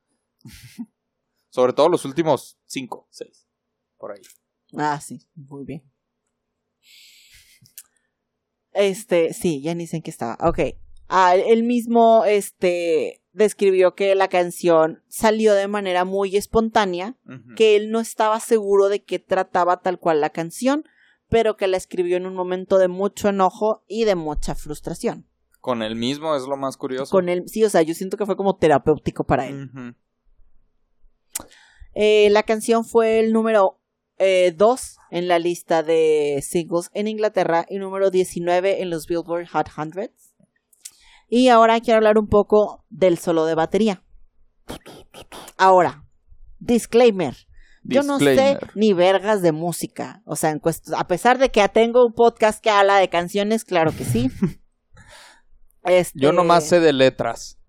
[1.50, 3.48] Sobre todo los últimos 5, 6.
[3.98, 4.22] Por ahí.
[4.78, 5.84] Ah, sí, muy bien.
[8.72, 10.38] Este, sí, ya ni sé en qué estaba.
[10.42, 10.60] Ok.
[11.08, 17.18] Ah, él mismo, este, describió que la canción salió de manera muy espontánea,
[17.56, 20.86] que él no estaba seguro de qué trataba tal cual la canción,
[21.30, 25.28] pero que la escribió en un momento de mucho enojo y de mucha frustración.
[25.66, 27.10] Con él mismo es lo más curioso.
[27.10, 29.96] Con él, sí, o sea, yo siento que fue como terapéutico para él.
[31.96, 33.80] Eh, la canción fue el número
[34.20, 39.72] 2 en la lista de singles en Inglaterra y número 19 en los Billboard Hot
[39.74, 40.14] 100.
[41.30, 44.04] Y ahora quiero hablar un poco del solo de batería.
[45.58, 46.06] Ahora,
[46.60, 47.36] disclaimer.
[47.82, 50.22] Yo no sé ni vergas de música.
[50.26, 50.62] O sea, en
[50.96, 54.30] a pesar de que tengo un podcast que habla de canciones, claro que sí.
[55.86, 57.60] Este, Yo nomás sé de letras.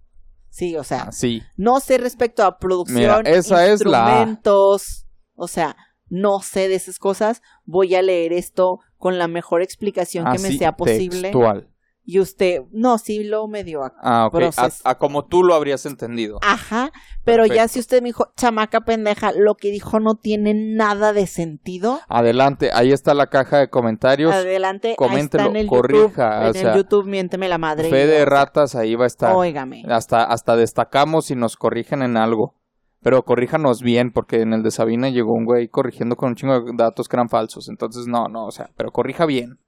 [0.48, 1.42] Sí, o sea, Así.
[1.56, 5.76] no sé respecto a producción, Mira, esa es la instrumentos, o sea,
[6.08, 7.42] no sé de esas cosas.
[7.64, 11.22] Voy a leer esto con la mejor explicación que me sea posible.
[11.22, 11.68] Textual.
[12.08, 14.26] Y usted, no, sí lo medio a- Ah.
[14.26, 14.80] A, Proceso.
[14.84, 16.38] a como tú lo habrías entendido.
[16.40, 16.92] Ajá,
[17.24, 21.26] pero ya si usted me dijo, chamaca pendeja, lo que dijo no tiene nada de
[21.26, 21.98] sentido.
[22.08, 24.32] Adelante, ahí está la caja de comentarios.
[24.32, 27.90] Adelante, coméntelo, en el corrija, YouTube, o en el YouTube, miénteme la madre.
[27.90, 29.34] Fe de ratas, ahí va a estar.
[29.34, 29.82] Óigame.
[29.88, 32.54] Hasta, hasta destacamos si nos corrigen en algo.
[33.02, 36.60] Pero corríjanos bien, porque en el de Sabina llegó un güey corrigiendo con un chingo
[36.60, 37.68] de datos que eran falsos.
[37.68, 39.58] Entonces, no, no, o sea, pero corrija bien.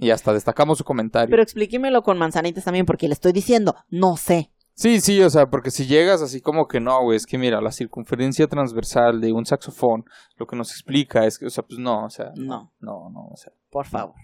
[0.00, 1.30] Y hasta destacamos su comentario.
[1.30, 4.50] Pero explíquemelo con manzanitas también, porque le estoy diciendo, no sé.
[4.74, 7.60] Sí, sí, o sea, porque si llegas así como que no, güey, es que mira,
[7.60, 10.04] la circunferencia transversal de un saxofón,
[10.36, 13.28] lo que nos explica es que, o sea, pues no, o sea, No, no, no,
[13.30, 14.14] o sea, por favor.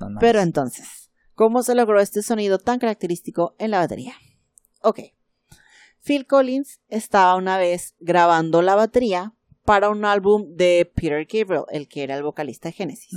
[0.00, 0.46] no, no Pero es.
[0.46, 4.14] entonces, ¿cómo se logró este sonido tan característico en la batería?
[4.82, 4.98] Ok.
[6.02, 9.32] Phil Collins estaba una vez grabando la batería
[9.64, 13.14] para un álbum de Peter Gabriel, el que era el vocalista de Genesis.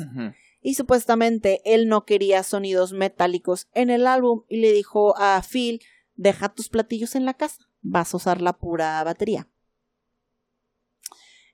[0.67, 5.81] Y supuestamente él no quería sonidos metálicos en el álbum y le dijo a Phil,
[6.15, 9.47] deja tus platillos en la casa, vas a usar la pura batería.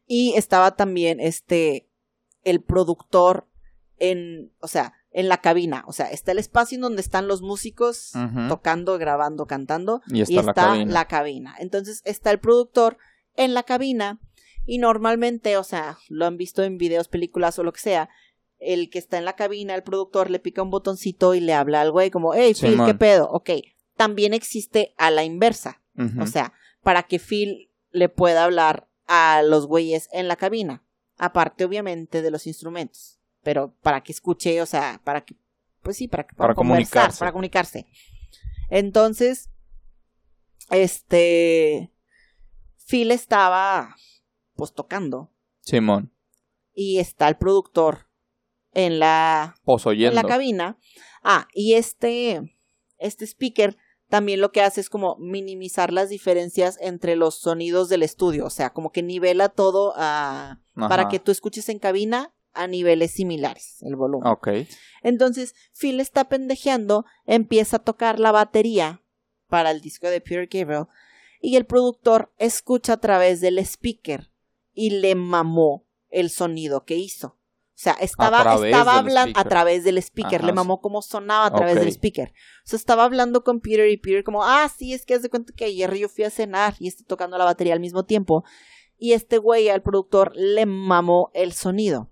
[0.07, 1.87] Y estaba también este,
[2.43, 3.47] el productor
[3.99, 7.43] en, o sea, en la cabina, o sea, está el espacio en donde están los
[7.43, 8.13] músicos
[8.49, 10.91] tocando, grabando, cantando Y está la cabina.
[10.91, 11.55] la cabina.
[11.59, 12.97] Entonces está el productor
[13.35, 14.19] en la cabina
[14.65, 18.09] y normalmente, o sea, lo han visto en videos, películas o lo que sea,
[18.65, 21.81] el que está en la cabina, el productor le pica un botoncito y le habla
[21.81, 22.87] al güey como, hey Phil, Simón.
[22.87, 23.29] ¿qué pedo?
[23.31, 23.49] Ok,
[23.95, 25.81] también existe a la inversa,
[26.19, 30.83] o sea, para que Phil le pueda hablar a los güeyes en la cabina,
[31.17, 35.35] aparte obviamente de los instrumentos, pero para que escuche, o sea, para que,
[35.81, 37.19] pues sí, para que pueda Para conversar, comunicarse.
[37.19, 37.87] para comunicarse.
[38.69, 39.49] Entonces,
[40.71, 41.91] este,
[42.87, 43.95] Phil estaba,
[44.55, 45.29] pues, tocando
[45.61, 46.11] Simón,
[46.73, 48.07] y está el productor
[48.73, 50.77] en la, en la cabina.
[51.23, 52.57] Ah, y este,
[52.97, 53.77] este speaker
[54.09, 58.49] también lo que hace es como minimizar las diferencias entre los sonidos del estudio, o
[58.51, 63.77] sea, como que nivela todo a, para que tú escuches en cabina a niveles similares,
[63.81, 64.27] el volumen.
[64.27, 64.49] Ok.
[65.01, 69.01] Entonces, Phil está pendejeando, empieza a tocar la batería
[69.47, 70.85] para el disco de Peter Gabriel
[71.41, 74.29] y el productor escucha a través del speaker
[74.73, 77.37] y le mamó el sonido que hizo.
[77.75, 81.53] O sea, estaba, estaba hablando a través del speaker, Ajá, le mamó cómo sonaba a
[81.53, 82.29] través del speaker.
[82.29, 85.29] O sea, estaba hablando con Peter y Peter como, ah, sí, es que haz de
[85.29, 88.43] cuenta que ayer yo fui a cenar y estoy tocando la batería al mismo tiempo.
[88.97, 92.11] Y este güey al productor le mamó el sonido.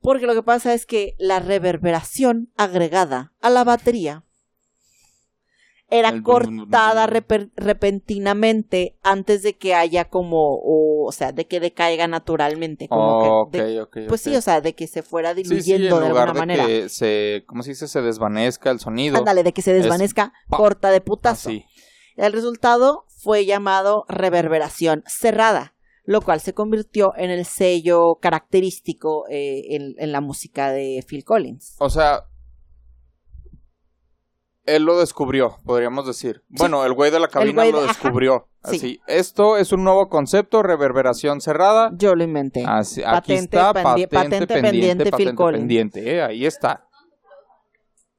[0.00, 4.25] Porque lo que pasa es que la reverberación agregada a la batería
[5.88, 12.06] era El cortada repentinamente antes de que haya como, o, o sea, de que decaiga
[12.08, 12.88] naturalmente.
[12.88, 13.40] Como que Oh,
[13.82, 16.08] ok, de- pues sí, o sea, de que se fuera Sí, sí, diluyendo en de
[16.08, 16.66] lugar alguna de manera.
[16.66, 17.88] que se, ¿cómo se dice?
[17.88, 19.18] Se desvanezca el sonido.
[19.18, 21.50] Ándale, de que se desvanezca corta de putazo.
[21.50, 21.64] Así.
[22.16, 29.74] El resultado fue llamado reverberación cerrada, lo cual se convirtió en el sello característico eh,
[29.76, 31.76] en, en la música de Phil Collins.
[31.78, 32.24] O sea,
[34.66, 36.44] él lo descubrió, podríamos decir.
[36.48, 37.86] Bueno, el güey de la cabina lo ajá.
[37.88, 38.48] descubrió.
[38.64, 38.76] Sí.
[38.76, 41.90] Así, esto es un nuevo concepto, reverberación cerrada.
[41.94, 42.64] Yo lo inventé.
[42.66, 46.88] Así, aquí Patente está, pendi- patente, patente pendiente, pendiente, Phil patente pendiente, eh, ahí está.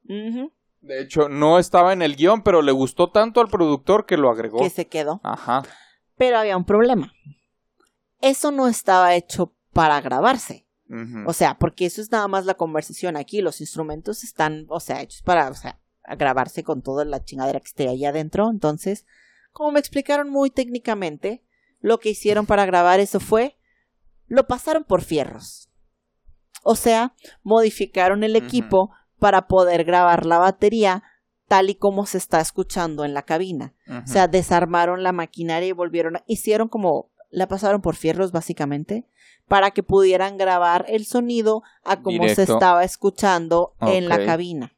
[0.03, 4.29] De hecho, no estaba en el guion, pero le gustó tanto al productor que lo
[4.29, 4.60] agregó.
[4.60, 5.19] Que se quedó.
[5.23, 5.63] Ajá.
[6.15, 7.12] Pero había un problema.
[8.21, 10.65] Eso no estaba hecho para grabarse.
[11.25, 13.41] O sea, porque eso es nada más la conversación aquí.
[13.41, 15.81] Los instrumentos están, o sea, hechos para, o sea,
[16.15, 18.50] grabarse con toda la chingadera que esté ahí adentro.
[18.50, 19.06] Entonces,
[19.52, 21.43] como me explicaron muy técnicamente,
[21.80, 23.58] lo que hicieron para grabar eso fue,
[24.28, 25.70] lo pasaron por fierros.
[26.63, 31.04] O sea, modificaron el equipo para poder grabar la batería
[31.48, 33.74] tal y como se está escuchando en la cabina.
[34.04, 39.08] O sea, desarmaron la maquinaria y volvieron, a- hicieron como, la pasaron por fierros básicamente,
[39.48, 44.74] para que pudieran grabar el sonido a como se estaba escuchando en la cabina.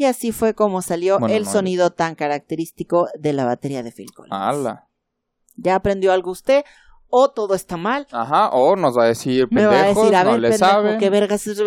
[0.00, 3.90] Y así fue como salió Bueno, el no, sonido tan característico de la batería de
[3.90, 4.32] Phil Collins.
[4.32, 4.88] Ala.
[5.56, 6.64] ¿Ya aprendió algo usted?
[7.08, 8.06] ¿O todo está mal?
[8.12, 10.70] Ajá, o nos va a decir Me va a pendejos, decir, a no le pendejo,
[10.70, 10.98] sabe.
[10.98, 11.60] ¿qué vergas es?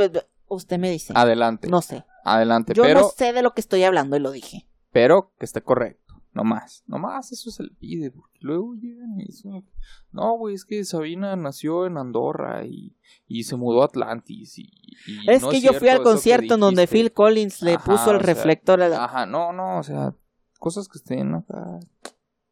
[0.47, 1.11] Usted me dice.
[1.13, 2.05] Adelante, No sé.
[2.23, 4.65] adelante, Yo pero, no sé de lo que estoy hablando y lo dije.
[4.93, 9.19] pero que esté correcto, no más, no más, eso se le pide, porque luego llegan
[9.19, 9.65] y dicen,
[10.11, 12.95] no, güey, es que Sabina nació en Andorra y,
[13.27, 14.71] y se mudó a Atlantis y...
[15.07, 16.97] y Es no que yo fui al concierto en donde dijiste".
[16.97, 19.03] Phil Collins le Ajá, puso el sea, reflector a la...
[19.03, 20.15] Ajá, no, no, o sea,
[20.59, 21.79] cosas que estén acá.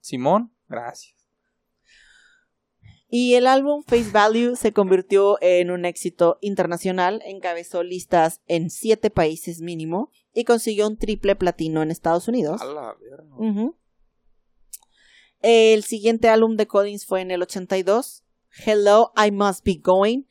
[0.01, 1.15] Simón, gracias.
[3.11, 9.09] Y el álbum Face Value se convirtió en un éxito internacional, encabezó listas en siete
[9.09, 12.61] países mínimo y consiguió un triple platino en Estados Unidos.
[12.61, 13.73] A la verga.
[15.41, 18.23] El siguiente álbum de Collins fue en el 82,
[18.65, 20.23] Hello, I Must Be Going,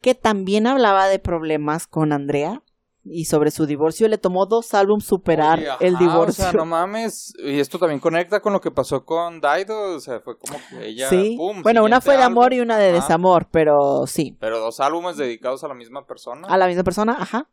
[0.00, 2.62] que también hablaba de problemas con Andrea
[3.04, 4.08] y sobre su divorcio.
[4.08, 6.44] Le tomó dos álbumes superar Oye, el divorcio.
[6.44, 7.34] O sea, no mames.
[7.38, 9.94] Y esto también conecta con lo que pasó con Daido.
[9.96, 11.08] O sea, fue como que ella.
[11.10, 11.34] sí.
[11.36, 12.38] pum, bueno, una fue de álbum.
[12.38, 12.94] amor y una de Ajá.
[12.96, 14.36] desamor, pero sí.
[14.40, 16.48] Pero dos álbumes dedicados a la misma persona.
[16.48, 17.48] A la misma persona, ajá.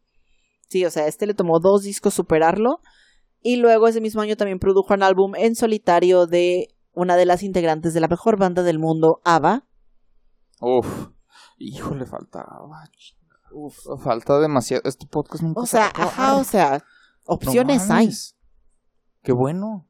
[0.74, 2.82] Sí, o sea, este le tomó dos discos superarlo.
[3.44, 7.44] Y luego ese mismo año también produjo un álbum en solitario de una de las
[7.44, 9.68] integrantes de la mejor banda del mundo, ABBA.
[10.62, 11.10] Uf.
[11.60, 12.60] Híjole, faltaba.
[13.52, 14.82] Uf, falta demasiado.
[14.86, 18.06] Este podcast nunca O sea, ajá, o sea, No opciones hay.
[18.08, 18.36] mames.
[19.22, 19.88] Qué bueno.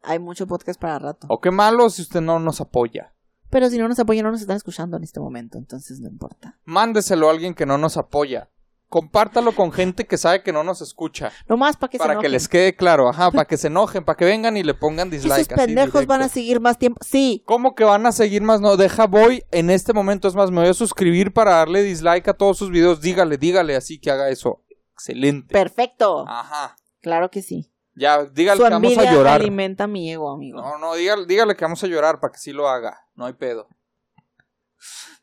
[0.00, 1.26] Hay mucho podcast para rato.
[1.28, 3.12] O qué malo si usted no nos apoya.
[3.50, 6.58] Pero si no nos apoyan, no nos están escuchando en este momento, entonces no importa.
[6.64, 8.50] Mándeselo a alguien que no nos apoya.
[8.96, 11.30] Compártalo con gente que sabe que no nos escucha.
[11.46, 14.16] Nomás para que se para que les quede claro, ajá, para que se enojen, para
[14.16, 15.52] que vengan y le pongan Esos dislike.
[15.52, 16.98] así pendejos van a seguir más tiempo.
[17.04, 18.62] Sí, ¿Cómo que van a seguir más?
[18.62, 22.26] No, deja, voy en este momento, es más, me voy a suscribir para darle dislike
[22.28, 23.02] a todos sus videos.
[23.02, 24.62] Dígale, dígale así que haga eso.
[24.94, 25.52] Excelente.
[25.52, 26.24] perfecto.
[26.26, 26.76] Ajá.
[27.02, 27.70] Claro que sí.
[27.94, 29.42] Ya, dígale Su que vamos a llorar.
[29.42, 30.62] alimenta mi ego, amigo.
[30.62, 32.98] No, no, dígale, dígale que vamos a llorar para que sí lo haga.
[33.14, 33.68] No hay pedo.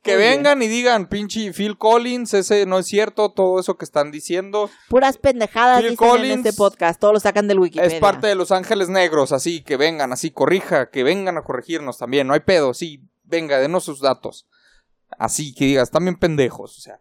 [0.02, 0.38] Que Muy bien.
[0.38, 4.70] vengan y digan, pinche Phil Collins, ese no es cierto, todo eso que están diciendo.
[4.90, 7.00] Puras pendejadas Phil dicen en Collins este podcast.
[7.00, 7.96] Todos lo sacan del Wikipedia.
[7.96, 11.98] Es parte de Los Ángeles Negros, así que vengan, así corrija, que vengan a corregirnos
[11.98, 14.48] también, no hay pedo, sí, venga, denos sus datos.
[15.18, 17.00] Así que digas, también pendejos, o sea.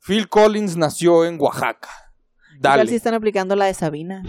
[0.00, 1.90] Phil Collins nació en Oaxaca.
[2.54, 2.96] ¿Qué tal si Dale.
[2.96, 4.22] están aplicando la de Sabina?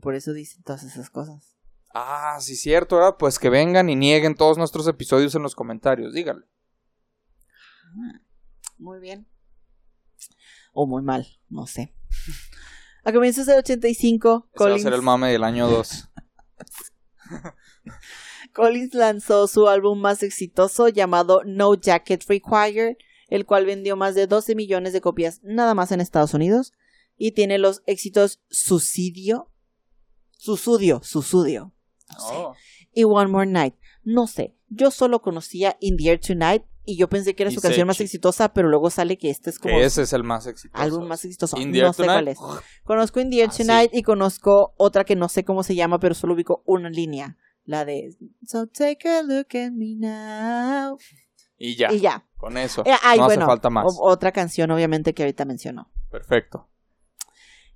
[0.00, 1.56] Por eso dicen todas esas cosas.
[1.96, 3.16] Ah, sí, cierto, ¿verdad?
[3.16, 6.44] Pues que vengan y nieguen todos nuestros episodios en los comentarios, dígale.
[8.78, 9.28] Muy bien.
[10.72, 11.94] O muy mal, no sé.
[13.04, 16.10] A comienzos del 85, Ese va a Collins, ser el mame del año 2.
[18.52, 22.96] Collins lanzó su álbum más exitoso llamado No Jacket Required,
[23.28, 26.72] el cual vendió más de 12 millones de copias nada más en Estados Unidos
[27.16, 29.52] y tiene los éxitos Suicidio,
[30.32, 31.72] Susudio, Susudio
[32.12, 32.54] no sé, Oh.
[32.92, 33.74] y One More Night.
[34.04, 37.54] No sé, yo solo conocía In the Air Tonight y yo pensé que era Y
[37.54, 40.46] su canción más exitosa, pero luego sale que este es como ese es el más
[40.46, 40.82] exitoso.
[40.82, 41.56] álbum más exitoso.
[41.58, 42.36] In the no Air sé Tonight.
[42.36, 42.60] cuál es.
[42.84, 43.66] Conozco In the Air Ah, sí.
[43.66, 47.38] Tonight y conozco otra que no sé cómo se llama, pero solo ubico una línea.
[47.64, 48.14] La de
[48.46, 50.98] So take a look at me now.
[51.56, 52.26] Y ya, Y ya.
[52.36, 52.82] con eso.
[52.84, 53.86] Eh, ay, no bueno, hace falta más.
[54.00, 55.90] otra canción obviamente que ahorita mencionó.
[56.10, 56.68] Perfecto.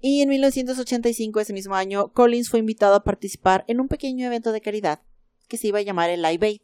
[0.00, 4.52] Y en 1985, ese mismo año, Collins fue invitado a participar en un pequeño evento
[4.52, 5.00] de caridad
[5.48, 6.60] que se iba a llamar el Live Aid,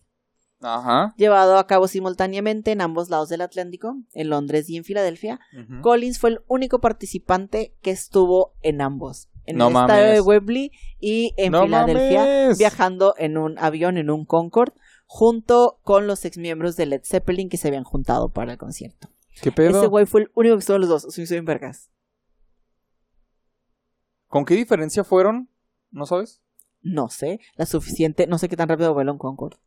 [0.61, 1.14] Ajá.
[1.16, 5.40] llevado a cabo simultáneamente en ambos lados del Atlántico, en Londres y en Filadelfia.
[5.83, 10.27] Collins fue el único participante que estuvo en ambos, en No el estadio de mames.
[10.27, 10.70] Wembley
[11.01, 12.59] y en ¡No Filadelfia, mames!
[12.59, 14.73] viajando en un avión, en un Concorde,
[15.07, 19.09] junto con los exmiembros de Led Zeppelin que se habían juntado para el concierto.
[19.42, 19.79] ¿Qué pedo?
[19.79, 21.90] Ese güey fue el único que estuvo en los dos, soy soy en vergas.
[24.35, 25.49] ¿Con qué diferencia fueron?
[25.93, 26.43] ¿No sabes?
[26.83, 29.59] No sé, la suficiente, no sé qué tan rápido vuela un Concorde.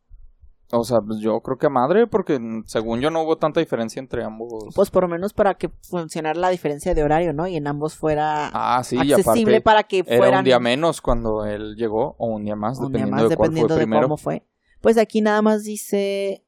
[0.70, 3.60] O sea, pues yo creo que a madre, porque mm, según yo no hubo tanta
[3.60, 4.74] diferencia entre ambos.
[4.74, 7.46] Pues por lo menos para que funcionara la diferencia de horario, ¿no?
[7.46, 11.46] Y en ambos fuera ah, sí, accesible para que era fueran un día menos cuando
[11.46, 13.86] él llegó, o un día más, un día dependiendo más, de cuál dependiendo fue de
[13.86, 14.02] primero.
[14.02, 14.46] cómo fue.
[14.82, 16.44] Pues aquí nada más dice.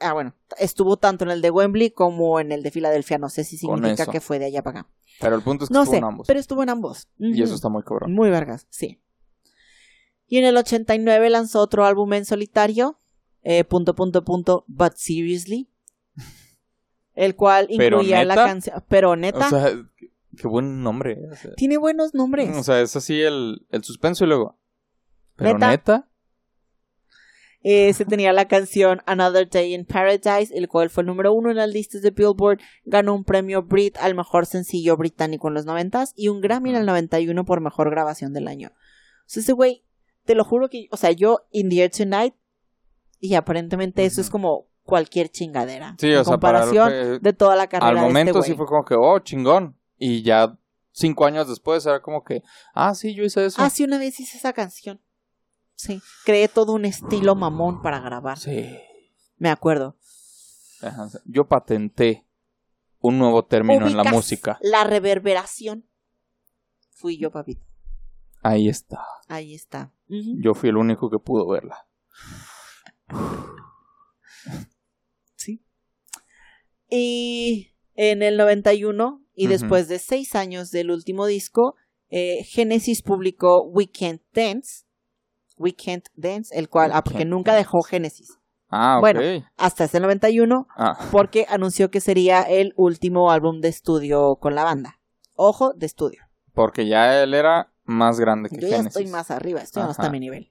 [0.00, 3.18] Ah, bueno, estuvo tanto en el de Wembley como en el de Filadelfia.
[3.18, 4.90] No sé si significa que fue de allá para acá.
[5.20, 6.26] Pero el punto es que No estuvo sé, en ambos.
[6.26, 7.08] pero estuvo en ambos.
[7.18, 8.12] Y eso está muy cabrón.
[8.12, 9.00] Muy vergas, sí.
[10.26, 12.98] Y en el 89 lanzó otro álbum en solitario,
[13.42, 15.68] eh, punto, punto, punto, But Seriously.
[17.14, 18.82] el cual ¿Pero incluía la canción.
[18.88, 19.70] Pero neta, O sea,
[20.36, 21.18] qué, buen nombre.
[21.30, 21.52] o sea.
[21.54, 22.56] tiene buenos nombres.
[22.56, 24.58] O sea, es así el, el suspenso y luego.
[25.36, 25.70] Pero ¿Neta?
[25.70, 26.08] neta.
[27.66, 31.50] Eh, se tenía la canción Another Day in Paradise, el cual fue el número uno
[31.50, 32.60] en las listas de Billboard.
[32.84, 36.76] Ganó un premio Brit al mejor sencillo británico en los noventas y un Grammy en
[36.76, 38.68] el 91 por mejor grabación del año.
[38.68, 39.82] O sea, ese güey,
[40.26, 42.34] te lo juro que, o sea, yo In the Air Tonight
[43.18, 45.96] y aparentemente eso es como cualquier chingadera.
[45.98, 48.38] Sí, en o sea, para comparación que- de toda la carrera Al de este momento
[48.40, 48.50] güey.
[48.50, 49.78] sí fue como que, oh, chingón.
[49.96, 50.58] Y ya
[50.92, 52.42] cinco años después era como que,
[52.74, 53.62] ah, sí, yo hice eso.
[53.62, 55.00] Ah, sí, una vez hice esa canción.
[55.76, 58.38] Sí, creé todo un estilo mamón para grabar.
[58.38, 58.78] Sí.
[59.36, 59.96] Me acuerdo.
[61.24, 62.26] Yo patenté
[63.00, 64.58] un nuevo término en la ¿Ubicas música.
[64.62, 65.86] La reverberación.
[66.90, 67.66] Fui yo, papito.
[68.42, 69.04] Ahí está.
[69.28, 69.92] Ahí está.
[70.06, 71.86] Yo fui el único que pudo verla.
[75.36, 75.62] Sí.
[76.90, 81.76] Y en el 91, y después de seis años del último disco,
[82.10, 84.83] eh, Genesis publicó We Can't Dance.
[85.56, 88.38] We Can't Dance, el cual, We ah, porque nunca dejó Genesis.
[88.68, 89.00] Ah, ok.
[89.02, 89.20] Bueno.
[89.56, 94.64] Hasta ese 91, Ah, porque anunció que sería el último álbum de estudio con la
[94.64, 94.98] banda.
[95.34, 96.22] Ojo, de estudio.
[96.54, 98.96] porque ya él era más grande que Yo ya Genesis.
[98.96, 100.12] estoy más arriba, esto no está a Ajá.
[100.12, 100.50] mi nivel.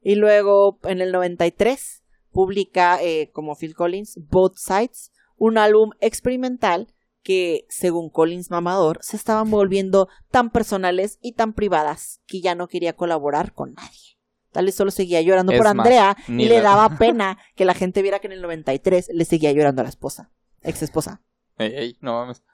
[0.00, 6.92] Y luego, en el 93, publica, eh, como Phil Collins, Both Sides, un álbum experimental
[7.26, 12.68] que, según Collins Mamador, se estaban volviendo tan personales y tan privadas que ya no
[12.68, 14.16] quería colaborar con nadie.
[14.52, 17.64] Tal vez solo seguía llorando Es por más, Andrea y le la- daba pena que
[17.64, 20.30] la gente viera que en el 93 le seguía llorando a la esposa,
[20.62, 21.20] ex esposa.
[21.58, 22.44] Ey, ey, no mames.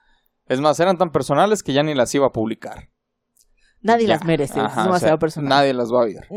[0.47, 2.89] Es más, eran tan personales que ya ni las iba a publicar.
[3.81, 4.15] Nadie Ya.
[4.15, 5.49] las merece, Ajá, es o sea, demasiado personal.
[5.49, 6.27] Nadie las va a ver.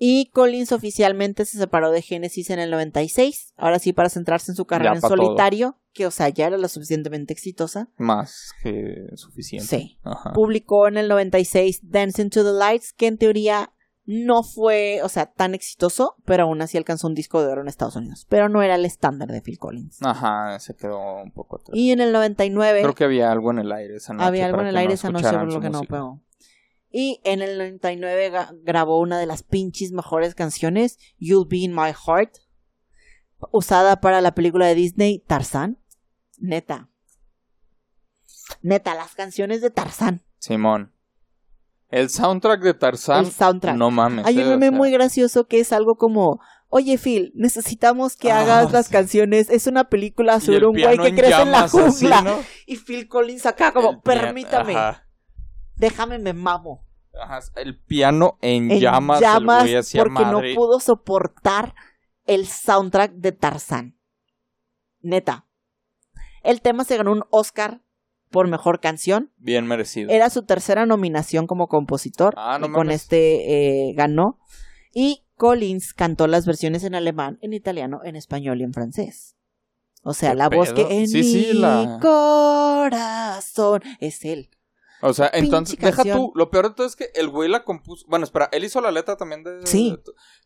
[0.00, 4.56] Y Collins oficialmente se separó de Genesis en el 96, ahora sí para centrarse en
[4.56, 5.10] su carrera en todo.
[5.98, 7.88] Que o sea ya era lo suficientemente exitosa.
[7.96, 9.66] Más que suficiente.
[9.66, 9.98] Sí.
[10.04, 10.32] Ajá.
[10.32, 13.72] Publicó en el 96 Dancing to the Lights, que en teoría
[14.04, 17.68] no fue, o sea, tan exitoso, pero aún así alcanzó un disco de oro en
[17.68, 19.98] Estados Unidos, pero no era el estándar de Phil Collins.
[20.00, 21.76] Ajá, se quedó un poco atrás.
[21.76, 24.24] Y en el 99 Creo que había algo en el aire esa noche.
[24.26, 26.22] había algo en el aire no esa noche por lo que no pegó.
[26.90, 31.74] Y en el 99 ga- grabó una de las pinches mejores canciones, You'll Be in
[31.74, 32.30] My Heart,
[33.52, 35.78] usada para la película de Disney Tarzán.
[36.38, 36.88] Neta.
[38.62, 40.22] Neta, las canciones de Tarzán.
[40.38, 40.92] Simón.
[41.90, 43.24] El soundtrack de Tarzán.
[43.24, 43.76] El soundtrack.
[43.76, 44.26] No mames.
[44.26, 48.30] Hay eh, un o meme muy gracioso que es algo como, oye Phil, necesitamos que
[48.30, 48.92] Ah, hagas las sí.
[48.92, 49.48] canciones.
[49.50, 52.20] Es una película sobre un güey que crece en la así, jungla.
[52.22, 52.38] ¿no?
[52.66, 55.06] Y Phil Collins acá como, El permítame, Ajá,
[55.76, 56.86] déjame me mamo.
[57.18, 59.20] ajá, El piano en, en llamas.
[59.20, 60.54] llamas, el porque madre.
[60.54, 61.74] no pudo soportar
[62.26, 63.98] el soundtrack de Tarzán.
[65.00, 65.46] Neta.
[66.42, 67.80] El tema se ganó un Oscar
[68.30, 69.32] por mejor canción.
[69.38, 70.10] Bien merecido.
[70.10, 72.34] Era su tercera nominación como compositor.
[72.36, 74.38] Ah, no y con este eh, ganó.
[74.92, 79.34] Y Collins cantó las versiones en alemán, en italiano, en español y en francés.
[80.02, 84.50] O sea, ¿Qué la voz que en Sí, sí, mi la- corazón es él.
[85.00, 86.32] O sea, entonces, deja tú.
[86.34, 88.04] Lo peor de todo es que el güey la compuso.
[88.08, 89.64] Bueno, espera, él hizo la letra también de.
[89.64, 89.96] Sí.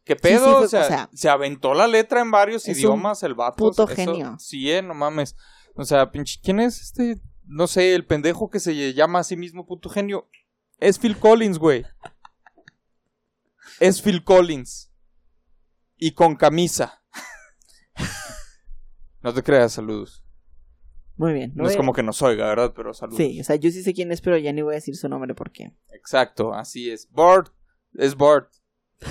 [0.05, 0.45] ¿Qué pedo?
[0.45, 3.23] sí, fue- o, sea, o sea, se aventó la letra en varios es un idiomas,
[3.23, 3.57] el vato.
[3.57, 4.37] puto eso- genio.
[4.39, 5.37] Sí, eh, no mames.
[5.75, 6.39] O sea, pinche.
[6.43, 7.21] ¿Quién es este?
[7.45, 10.29] No sé, el pendejo que se llama a sí mismo puto genio.
[10.79, 11.85] Es Phil Collins, güey.
[13.81, 14.93] Es Phil Collins.
[15.97, 17.03] Y con camisa.
[19.23, 20.25] No te creas, saludos.
[21.17, 21.53] Muy bien.
[21.55, 22.73] No es a- como que nos oiga, ¿verdad?
[22.75, 23.19] Pero saludos.
[23.19, 25.09] Sí, o sea, yo sí sé quién es, pero ya ni voy a decir su
[25.09, 25.77] nombre porque.
[25.93, 27.09] Exacto, así es.
[27.13, 27.53] Bart,
[27.95, 28.51] es Bart.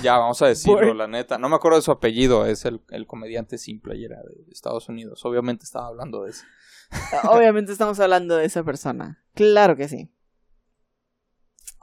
[0.04, 1.38] Ya, vamos a decirlo, la neta.
[1.38, 4.90] No me acuerdo de su apellido, es el, el comediante simple y era de Estados
[4.90, 5.24] Unidos.
[5.26, 6.44] Obviamente estaba hablando de eso.
[7.30, 9.24] Obviamente estamos hablando de esa persona.
[9.34, 10.10] Claro que sí.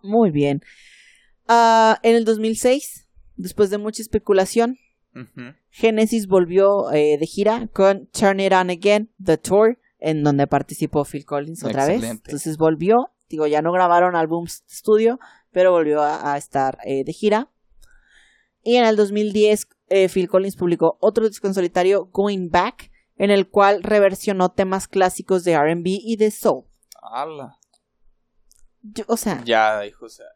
[0.02, 0.62] Muy bien.
[1.46, 4.78] Ah, en el 2006, después de mucha especulación,
[5.14, 5.54] Ujú.
[5.70, 11.04] Genesis volvió eh, de gira con Turn It On Again, The Tour, en donde participó
[11.04, 11.96] Phil Collins otra vez.
[11.96, 12.30] Excelente.
[12.30, 15.18] Entonces volvió, digo, ya no grabaron álbums de estudio,
[15.50, 17.48] pero volvió a, a estar eh, de gira.
[18.68, 23.30] Y en el 2010, eh, Phil Collins publicó otro disco en solitario, Going Back, en
[23.30, 26.64] el cual reversionó temas clásicos de RB y de soul.
[27.00, 27.56] Ala.
[28.82, 30.26] Yo- o sea, Ya, hijo, o sea.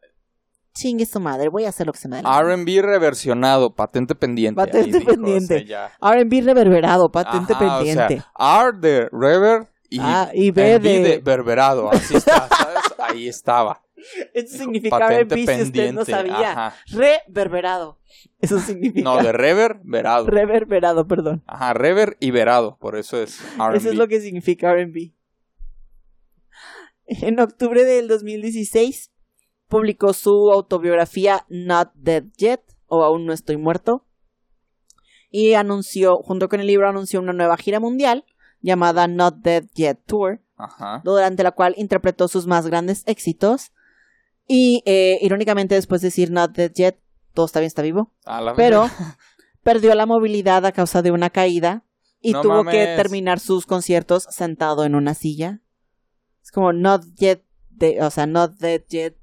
[0.73, 2.23] chingue su madre, voy a hacer lo que se me dé.
[2.23, 4.55] RB reversionado, patente pendiente.
[4.59, 5.67] Patente dijo, o sea, pendiente.
[6.01, 8.25] R&B reverberado, patente Ajá, o sea, pendiente.
[8.39, 11.91] R de rever y, Ah, y B B de- verberado.
[11.91, 12.77] Así está, ¿sabes?
[12.97, 13.79] Ahí estaba.
[14.33, 16.51] Eso significa Patente R&B si usted no pendiente, sabía.
[16.51, 16.75] ajá.
[16.91, 17.99] Reverberado.
[18.39, 19.01] Eso significa.
[19.03, 20.27] No, de rever, verado.
[20.27, 21.43] Reverberado, perdón.
[21.47, 23.77] Ajá, rever y verado, por eso es R&B.
[23.77, 25.13] Eso es lo que significa R&B.
[27.05, 29.11] En octubre del 2016
[29.67, 34.05] publicó su autobiografía Not Dead Yet o Aún no estoy muerto
[35.29, 38.23] y anunció, junto con el libro, anunció una nueva gira mundial
[38.61, 41.01] llamada Not Dead Yet Tour, Ajá.
[41.03, 43.72] durante la cual interpretó sus más grandes éxitos
[44.47, 46.99] y eh, irónicamente después de decir Not Dead Yet,
[47.33, 48.87] todo está bien, está vivo, la pero
[49.63, 51.83] perdió la movilidad a causa de una caída
[52.21, 55.61] y No tuvo que terminar sus conciertos sentado en una silla.
[56.41, 59.15] Es como not yet, de- o sea, not dead yet,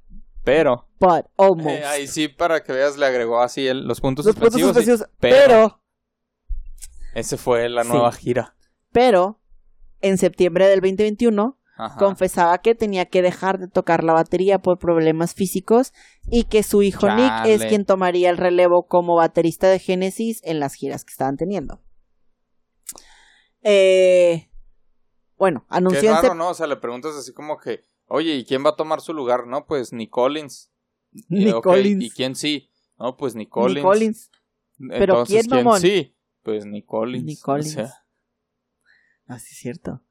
[0.44, 1.68] Pero, but almost.
[1.68, 5.00] eh, ahí sí, para que veas, le agregó así el- los puntos Los puntos suspensivos.
[5.00, 5.80] y- pero- pero,
[7.14, 7.88] Ese fue la Sí.
[7.90, 8.54] nueva gira.
[8.92, 9.40] pero,
[10.00, 11.96] en septiembre del 2021 Ajá.
[11.98, 15.92] confesaba que tenía que dejar de tocar la batería por problemas físicos
[16.30, 20.60] y que su hijo Nick es quien tomaría el relevo como baterista de Genesis en
[20.60, 21.80] las giras que estaban teniendo.
[23.62, 24.48] Eh,
[25.36, 26.50] bueno, Qué anunció en raro, ¿no?
[26.50, 29.46] O sea, le preguntas así como que, oye, ¿y quién va a tomar su lugar?
[29.46, 30.70] No, pues ni Collins.
[31.28, 32.04] Nick Collins.
[32.04, 32.70] ¿Y quién sí?
[32.98, 33.74] No, pues ni Collins.
[33.76, 34.30] Nick Collins.
[34.78, 35.80] Pero Entonces, ¿quién, mamón?
[35.80, 36.16] sí?
[36.42, 37.24] Pues ni Collins.
[37.24, 37.72] Ni O Collins.
[37.72, 37.94] sea, Así
[39.26, 40.02] Ah, es cierto.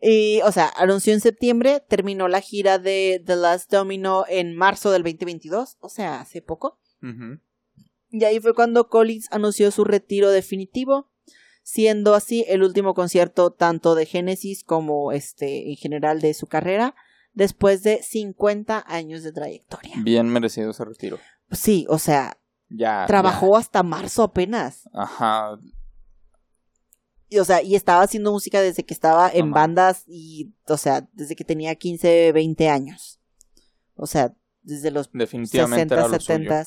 [0.00, 4.90] Y, o sea, anunció en septiembre, terminó la gira de The Last Domino en marzo
[4.90, 6.78] del 2022, o sea, hace poco.
[8.10, 11.10] Y ahí fue cuando Collins anunció su retiro definitivo,
[11.62, 16.94] siendo así el último concierto tanto de Genesis como este en general de su carrera,
[17.32, 19.96] después de 50 años de trayectoria.
[20.02, 21.18] Bien merecido ese retiro.
[21.50, 22.38] Sí, o sea,
[22.70, 23.04] Ya.
[23.06, 24.88] trabajó hasta marzo apenas.
[24.92, 25.58] Ajá.
[27.34, 31.08] Y, o sea, y estaba haciendo música desde que estaba en bandas y, o sea,
[31.12, 33.20] desde que tenía 15, 20 años.
[33.96, 36.64] O sea, desde los Definitivamente 60, era lo 70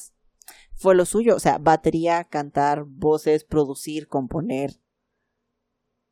[0.77, 1.35] fue lo suyo.
[1.35, 4.79] O sea, batería, cantar, voces, producir, componer.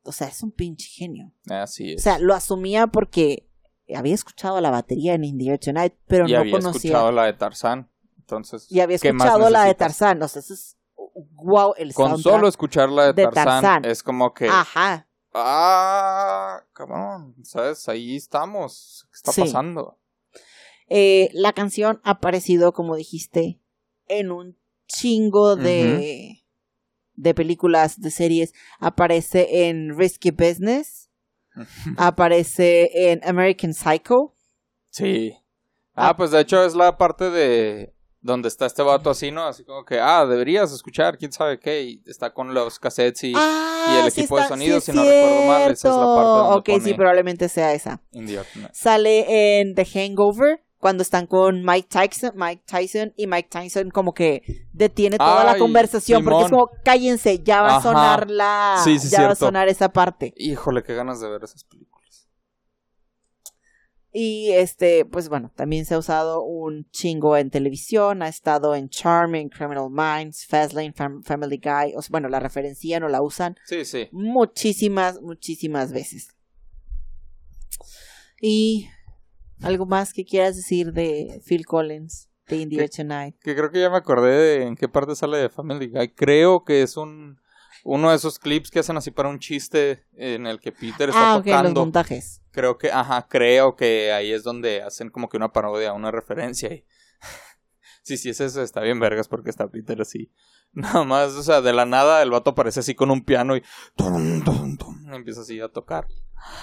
[0.03, 1.33] O sea, es un pinche genio.
[1.49, 3.47] Así O sea, lo asumía porque
[3.95, 6.89] había escuchado la batería en In the Air Tonight, pero y no había conocía.
[6.89, 7.89] escuchado la de Tarzán.
[8.17, 8.67] Entonces.
[8.71, 9.75] y había ¿qué más escuchado la de?
[9.75, 10.21] Tarzán.
[10.21, 10.77] O sea, eso es.
[11.15, 13.85] Wow, el Con solo escuchar la de, de Tarzán, Tarzán.
[13.85, 14.47] es como que.
[14.49, 15.07] Ajá.
[15.33, 17.35] Ah, cabrón.
[17.43, 17.87] ¿Sabes?
[17.89, 19.07] Ahí estamos.
[19.11, 19.41] ¿Qué está Sí.
[19.41, 19.97] pasando?
[20.87, 23.59] Eh, la canción ha aparecido, como dijiste,
[24.07, 24.57] en un
[24.87, 26.43] chingo de,
[27.15, 28.53] de películas, de series.
[28.79, 31.09] Aparece en Risky Business.
[31.97, 34.35] aparece en American Psycho.
[34.89, 35.33] Sí.
[35.95, 36.17] Ah, Ah.
[36.17, 37.94] pues de hecho es la parte de
[38.25, 39.45] donde está este vato así, ¿no?
[39.45, 43.33] Así como que, ah, deberías escuchar, quién sabe qué, y está con los cassettes y
[43.35, 46.29] Ah, el sí equipo de sonido, sí si no recuerdo mal, esa es la parte
[46.29, 48.01] donde Ok, sí, pone- probablemente sea esa.
[48.73, 50.61] Sale en The Hangover.
[50.77, 55.57] Cuando están con Mike Tyson, Mike Tyson y Mike Tyson como que detiene toda la
[55.57, 59.35] conversación porque es como cállense, ya va a sonar la Sí, sí, ya va a
[59.35, 60.33] sonar esa parte.
[60.37, 61.94] Híjole, qué ganas de ver esas películas.
[64.17, 68.87] Y este, pues bueno, también se ha usado un chingo en televisión, ha estado en
[68.87, 73.57] Charming, Criminal Minds, Fastlane, Fam- Family Guy, o sea, bueno, la referencian o la usan
[73.65, 74.07] Sí, sí.
[74.13, 76.29] muchísimas, muchísimas veces.
[78.41, 78.87] Y
[79.61, 82.81] algo más que quieras decir de Phil Collins, de In the ¿Qué?
[82.83, 83.35] Air Tonight.
[83.41, 86.09] Que creo que ya me acordé de en qué parte sale de Family Guy.
[86.13, 87.37] Creo que es un
[87.87, 91.33] uno de esos clips que hacen así para un chiste en el que Peter está
[91.33, 91.79] Ah, ok, los tocando.
[91.81, 92.41] montajes.
[92.49, 96.73] Creo que, ajá, creo que ahí es donde hacen como que una parodia, una referencia.
[96.73, 96.83] Y...
[98.01, 100.31] sí, sí, es eso, está bien vergas porque está Peter así.
[100.73, 103.61] Nada más, o sea, de la nada el vato aparece así con un piano y...
[103.95, 106.07] tum, tum, tum, empieza así a tocar.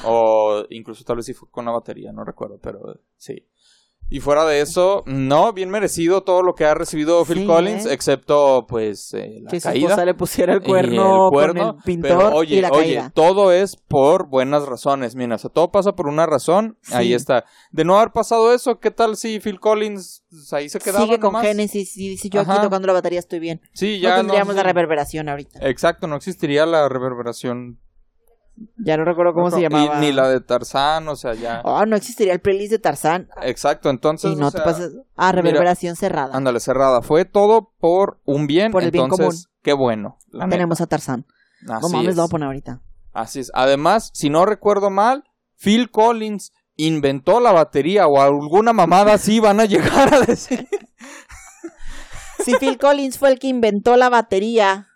[0.05, 3.49] O incluso tal vez sí fue con una batería, no recuerdo, pero sí.
[4.13, 7.87] Y fuera de eso, no, bien merecido todo lo que ha recibido Phil Sí, Collins,
[7.87, 7.95] ¿eh?
[7.95, 9.87] excepto pues eh, la Que su caída.
[9.89, 12.81] esposa le pusiera el cuerno, el cuerno, con el pintor pero oye, y la oye,
[12.97, 13.11] caída.
[13.15, 16.95] todo es por buenas razones, mira, o sea, todo pasa por una razón, Sí.
[16.95, 17.45] ahí está.
[17.71, 21.19] De no haber pasado eso, ¿qué tal si Phil Collins pues, ahí se quedaba Sigue
[21.19, 21.35] con?
[21.37, 22.61] Genesis y dice yo aquí Ajá.
[22.63, 23.63] tocando la batería estoy bien.
[23.73, 25.59] Sí, Ya no tendríamos la reverberación ahorita.
[25.69, 27.79] Exacto, no existiría la reverberación.
[28.77, 29.99] Ya no recuerdo cómo No, se y llamaba.
[29.99, 31.63] Ni la de Tarzán, o sea, ya.
[31.65, 33.29] Oh, no existiría el playlist de Tarzán.
[33.43, 34.93] Exacto, entonces, y no o te sea, pases.
[35.17, 36.37] Ah, reverberación cerrada.
[36.37, 37.03] ándale, cerrada.
[37.03, 40.19] Fue todo por un bien, Por el bien entonces, qué bueno.
[40.29, 41.27] la Tenemos a Tarzán.
[41.63, 42.17] No Así mames, es.
[42.17, 42.81] lo voy a poner ahorita.
[43.13, 43.51] Así es.
[43.55, 45.25] Además, si no recuerdo mal,
[45.57, 50.69] Phil Collins inventó la batería o alguna mamada así van a llegar a decir.
[52.45, 54.89] Si Phil Collins fue el que inventó la batería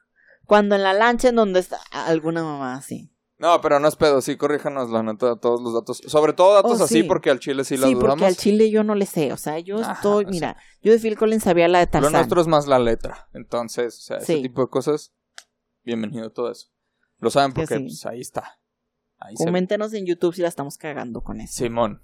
[0.47, 3.13] cuando en la lancha en donde está alguna mamá así.
[3.39, 5.99] No, pero no es pedo, sí, corríjanos la neta, todos los datos.
[6.07, 7.03] Sobre todo datos Oh, así, sí.
[7.03, 8.11] porque al chile sí la Sí, dudamos.
[8.13, 9.31] porque al chile yo no le sé.
[9.33, 10.25] O sea, yo Ajá, estoy.
[10.25, 10.31] sí.
[10.31, 12.13] Mira, yo de Phil Collins sabía la de Lo Tarzán.
[12.13, 13.29] nuestro es más la letra.
[13.35, 14.43] Entonces, o sea, ese Sí.
[14.43, 15.13] tipo de cosas,
[15.85, 16.69] bienvenido todo eso.
[17.19, 17.83] Lo saben Que porque sí.
[17.85, 18.59] pues, ahí está.
[19.19, 21.53] Ahí se Coméntenos en YouTube si la estamos cagando con eso.
[21.65, 22.03] Simón.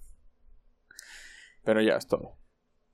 [1.64, 2.39] Pero ya es todo.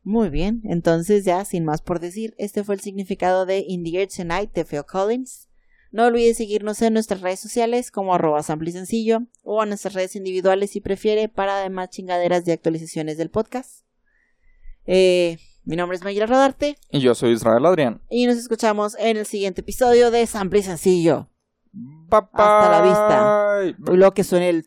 [0.02, 3.98] Muy bien, entonces ya sin más por decir, este fue el significado de In the
[4.00, 5.47] Air Tonight de Phil Collins.
[5.90, 10.16] No olvides seguirnos en nuestras redes sociales como arroba sample sencillo o en nuestras redes
[10.16, 13.84] individuales si prefiere para además chingaderas de actualizaciones del podcast.
[14.86, 18.00] Eh, mi nombre es Mayra Rodarte Y yo soy Israel Adrián.
[18.10, 21.28] y nos escuchamos en el siguiente episodio de Sample Sencillo.
[21.72, 23.92] Bye, Hasta la vista.
[23.92, 24.66] Y luego que suene el...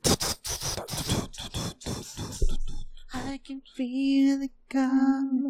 [3.14, 5.44] I can feel the calm